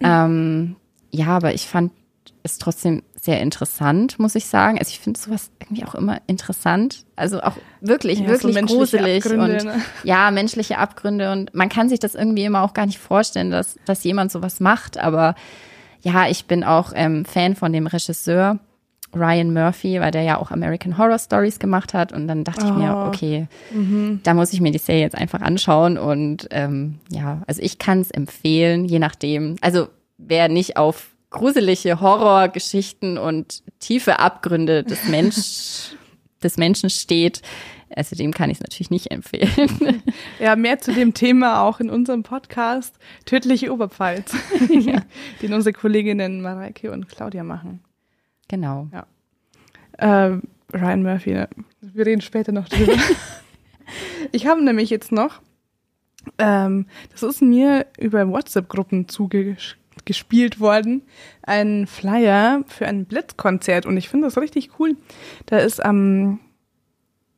[0.01, 0.77] Ähm,
[1.11, 1.91] ja, aber ich fand
[2.45, 4.79] es trotzdem sehr interessant, muss ich sagen.
[4.81, 7.05] Also ich finde sowas irgendwie auch immer interessant.
[7.15, 9.83] Also auch wirklich, Ja, so wirklich menschliche gruselig Abgründe, und ne?
[10.03, 11.31] ja, menschliche Abgründe.
[11.31, 14.59] Und man kann sich das irgendwie immer auch gar nicht vorstellen, dass, dass jemand sowas
[14.59, 14.99] macht.
[14.99, 15.37] Aber
[16.01, 18.59] ja, ich bin auch ähm, Fan von dem Regisseur
[19.15, 22.13] Ryan Murphy, weil der ja auch American Horror Stories gemacht hat.
[22.13, 23.07] Und dann dachte ich mir, Oh.
[23.07, 23.47] okay,
[24.25, 25.97] da muss ich mir die Serie jetzt einfach anschauen.
[25.97, 29.55] Und ähm, ja, also ich kann es empfehlen, je nachdem.
[29.61, 29.87] Also
[30.19, 35.97] wer nicht auf gruselige Horrorgeschichten und tiefe Abgründe des Mensch,
[36.43, 37.43] des Menschen steht,
[37.95, 40.03] Also dem kann ich es natürlich nicht empfehlen.
[40.39, 44.35] Ja, mehr zu dem Thema auch in unserem Podcast Tödliche Oberpfalz,
[45.43, 47.81] den unsere Kolleginnen Mareike und Claudia machen.
[48.49, 48.89] Genau.
[49.99, 50.39] Äh,
[50.75, 51.49] Ryan Murphy, ne?
[51.81, 52.95] wir reden später noch drüber.
[54.33, 55.41] ich habe nämlich jetzt noch,
[56.39, 59.09] ähm, das ist mir über WhatsApp-Gruppen
[59.99, 61.03] zugespielt worden,
[61.43, 64.97] ein Flyer für ein Blitzkonzert und ich finde das richtig cool.
[65.47, 66.41] Da ist am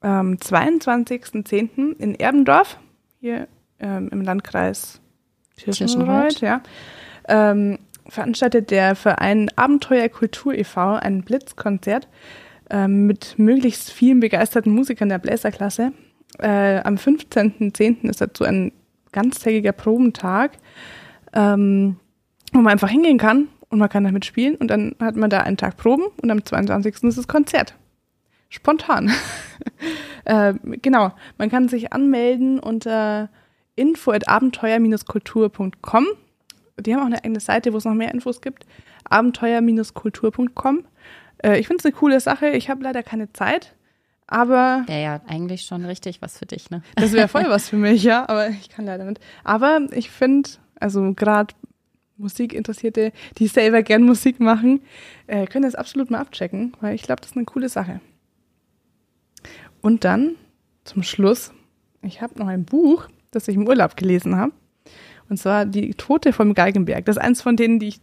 [0.04, 1.96] am 22.10.
[1.98, 2.78] in Erbendorf,
[3.20, 3.48] hier
[3.80, 5.00] ähm, im Landkreis
[5.56, 6.42] Tirschenreuth.
[6.42, 6.62] ja,
[7.26, 10.96] ähm, veranstaltet der Verein Abenteuer Kultur e.V.
[10.96, 12.08] ein Blitzkonzert
[12.68, 15.92] ähm, mit möglichst vielen begeisterten Musikern der Bläserklasse.
[16.38, 18.08] Äh, am 15.10.
[18.08, 18.72] ist dazu ein
[19.12, 20.52] ganztägiger Probentag,
[21.32, 21.96] ähm,
[22.54, 25.40] wo man einfach hingehen kann und man kann damit spielen und dann hat man da
[25.40, 27.02] einen Tag Proben und am 22.
[27.02, 27.74] ist das Konzert.
[28.48, 29.10] Spontan.
[30.24, 33.28] äh, genau, man kann sich anmelden unter
[33.74, 36.06] info@abenteuer-kultur.com.
[36.80, 38.64] Die haben auch eine eigene Seite, wo es noch mehr Infos gibt.
[39.04, 40.84] abenteuer-kultur.com.
[41.42, 42.50] Äh, ich finde es eine coole Sache.
[42.50, 43.74] Ich habe leider keine Zeit,
[44.28, 46.82] aber Ja, ja, eigentlich schon richtig was für dich, ne?
[46.94, 49.20] das wäre voll was für mich, ja, aber ich kann leider nicht.
[49.42, 50.48] Aber ich finde,
[50.78, 51.52] also gerade
[52.16, 54.82] Musikinteressierte, die selber gern Musik machen,
[55.26, 58.00] äh, können das absolut mal abchecken, weil ich glaube, das ist eine coole Sache.
[59.80, 60.36] Und dann
[60.84, 61.52] zum Schluss,
[62.02, 64.52] ich habe noch ein Buch, das ich im Urlaub gelesen habe.
[65.28, 67.04] Und zwar Die Tote vom Geigenberg.
[67.06, 68.00] Das ist eins von denen, die ich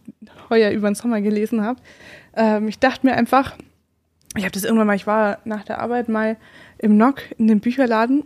[0.50, 1.80] heuer über den Sommer gelesen habe.
[2.34, 3.56] Ähm, ich dachte mir einfach,
[4.36, 6.36] ich habe das irgendwann mal, ich war nach der Arbeit mal
[6.78, 8.24] im Nock in dem Bücherladen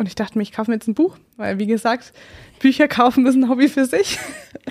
[0.00, 2.12] und ich dachte mir, ich kaufe mir jetzt ein Buch, weil wie gesagt,
[2.58, 4.18] Bücher kaufen ist ein Hobby für sich.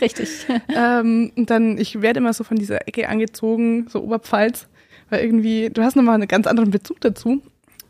[0.01, 0.29] Richtig.
[0.75, 4.67] ähm, und dann, ich werde immer so von dieser Ecke angezogen, so Oberpfalz,
[5.09, 7.41] weil irgendwie, du hast nochmal einen ganz anderen Bezug dazu.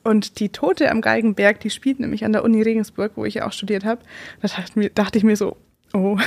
[0.04, 3.48] Und die Tote am Geigenberg, die spielt nämlich an der Uni Regensburg, wo ich ja
[3.48, 4.02] auch studiert habe.
[4.42, 4.50] Da
[4.96, 5.58] dachte, ich mir so,
[5.94, 6.18] oh,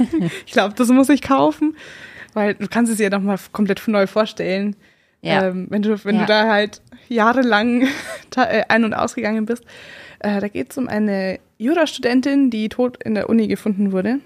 [0.46, 1.76] ich glaube, das muss ich kaufen,
[2.34, 4.76] weil du kannst es dir nochmal komplett neu vorstellen.
[5.22, 5.46] Ja.
[5.48, 6.20] Ähm, wenn du, wenn Ja.
[6.22, 7.82] du da halt jahrelang
[8.36, 9.64] äh, ein- und ausgegangen bist.
[10.22, 14.20] Äh, da geht es um eine Jurastudentin, die tot in der Uni gefunden wurde.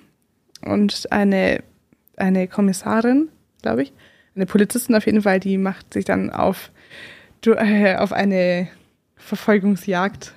[0.63, 1.63] Und eine,
[2.17, 3.29] eine Kommissarin,
[3.63, 3.93] glaube ich,
[4.35, 6.71] eine Polizistin auf jeden Fall, die macht sich dann auf,
[7.47, 8.69] äh, auf eine
[9.17, 10.35] Verfolgungsjagd.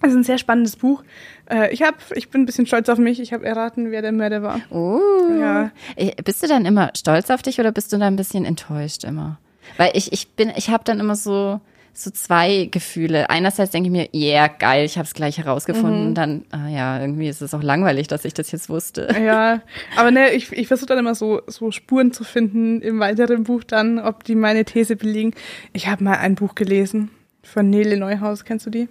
[0.00, 1.02] Das ist ein sehr spannendes Buch.
[1.50, 3.20] Äh, ich, hab, ich bin ein bisschen stolz auf mich.
[3.20, 4.60] Ich habe erraten, wer der Mörder war.
[4.70, 5.00] Oh.
[5.40, 5.70] Ja.
[5.96, 9.04] Eh, Bist du dann immer stolz auf dich oder bist du dann ein bisschen enttäuscht
[9.04, 9.38] immer?
[9.78, 11.60] Weil ich, ich bin, ich habe dann immer so,
[11.94, 13.30] so zwei Gefühle.
[13.30, 16.08] Einerseits denke ich mir, yeah, geil, ich habe es gleich herausgefunden.
[16.08, 19.08] Und dann, ah ja, irgendwie ist es auch langweilig, dass ich das jetzt wusste.
[19.24, 19.62] Ja,
[19.96, 23.64] aber ne, ich, ich versuche dann immer so, so Spuren zu finden im weiteren Buch
[23.64, 25.32] dann, ob die meine These belegen.
[25.72, 27.10] Ich habe mal ein Buch gelesen
[27.42, 28.88] von Nele Neuhaus, kennst du die?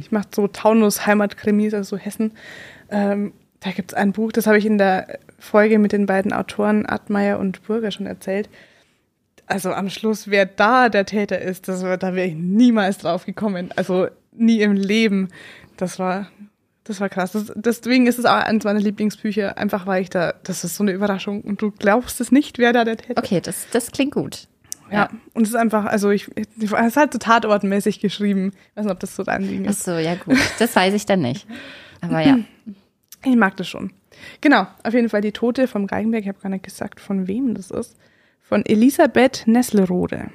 [0.00, 2.32] Ich mache so Taunus Heimatkrimis, also so Hessen.
[2.90, 6.86] Ähm, da gibt's ein Buch, das habe ich in der Folge mit den beiden Autoren
[6.86, 8.48] Admeier und Burger schon erzählt.
[9.52, 13.70] Also am Schluss, wer da der Täter ist, das, da wäre ich niemals drauf gekommen.
[13.76, 15.28] Also nie im Leben.
[15.76, 16.28] Das war,
[16.84, 17.32] das war krass.
[17.32, 20.84] Das, deswegen ist es auch eines meiner Lieblingsbücher, einfach weil ich da, das ist so
[20.84, 23.24] eine Überraschung und du glaubst es nicht, wer da der Täter ist.
[23.24, 24.48] Okay, das, das klingt gut.
[24.90, 25.08] Ja.
[25.32, 28.52] Und es ist einfach, also ich, es ist halt so tatortmäßig geschrieben.
[28.52, 29.84] Ich weiß nicht, ob das so dein Ding Ach ist.
[29.84, 30.38] so, ja gut.
[30.58, 31.46] Das weiß ich dann nicht.
[32.02, 32.38] Aber ja.
[33.24, 33.92] Ich mag das schon.
[34.40, 36.22] Genau, auf jeden Fall die Tote vom Geigenberg.
[36.22, 37.96] Ich habe gar nicht gesagt, von wem das ist.
[38.52, 40.30] Von Elisabeth Nesselrode.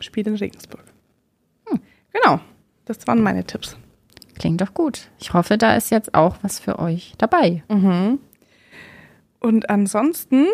[0.00, 0.84] Spielt in Regensburg.
[1.66, 1.80] Hm.
[2.12, 2.40] Genau,
[2.84, 3.78] das waren meine Tipps.
[4.38, 5.08] Klingt doch gut.
[5.18, 7.64] Ich hoffe, da ist jetzt auch was für euch dabei.
[9.40, 10.46] Und ansonsten,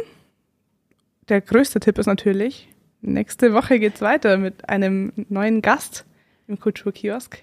[1.28, 2.68] der größte Tipp ist natürlich,
[3.00, 6.06] nächste Woche geht's weiter mit einem neuen Gast
[6.46, 7.42] im Kulturkiosk.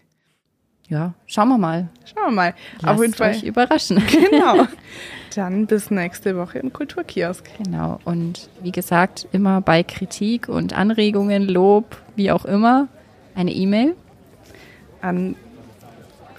[0.87, 1.89] Ja, schauen wir mal.
[2.05, 2.53] Schauen wir mal.
[2.81, 3.31] Lasst Auf jeden Fall.
[3.31, 4.01] euch überraschen.
[4.11, 4.67] Genau.
[5.35, 7.43] Dann bis nächste Woche im Kulturkiosk.
[7.61, 7.99] Genau.
[8.05, 12.87] Und wie gesagt, immer bei Kritik und Anregungen, Lob, wie auch immer,
[13.35, 13.95] eine E-Mail.
[15.01, 15.35] An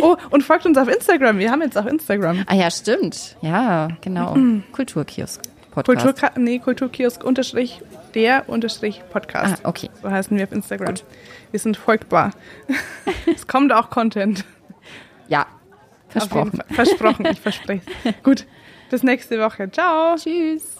[0.00, 1.38] Oh, und folgt uns auf Instagram.
[1.38, 2.44] Wir haben jetzt auch Instagram.
[2.46, 3.36] Ah ja, stimmt.
[3.40, 4.36] Ja, genau.
[4.72, 5.40] Kulturkiosk.
[5.70, 6.04] Podcast.
[6.04, 7.80] Kulturka nee, Kulturkiosk unterstrich
[8.14, 9.60] der unterstrich Podcast.
[9.64, 9.90] ah, okay.
[10.02, 10.94] So heißen wir auf Instagram.
[11.50, 12.32] Wir sind folgbar.
[13.34, 14.44] es kommt auch Content.
[15.28, 15.46] Ja,
[16.08, 16.62] versprochen.
[16.70, 17.82] Versprochen, ich verspreche
[18.22, 18.46] Gut,
[18.90, 19.70] bis nächste Woche.
[19.70, 20.16] Ciao.
[20.16, 20.79] Tschüss.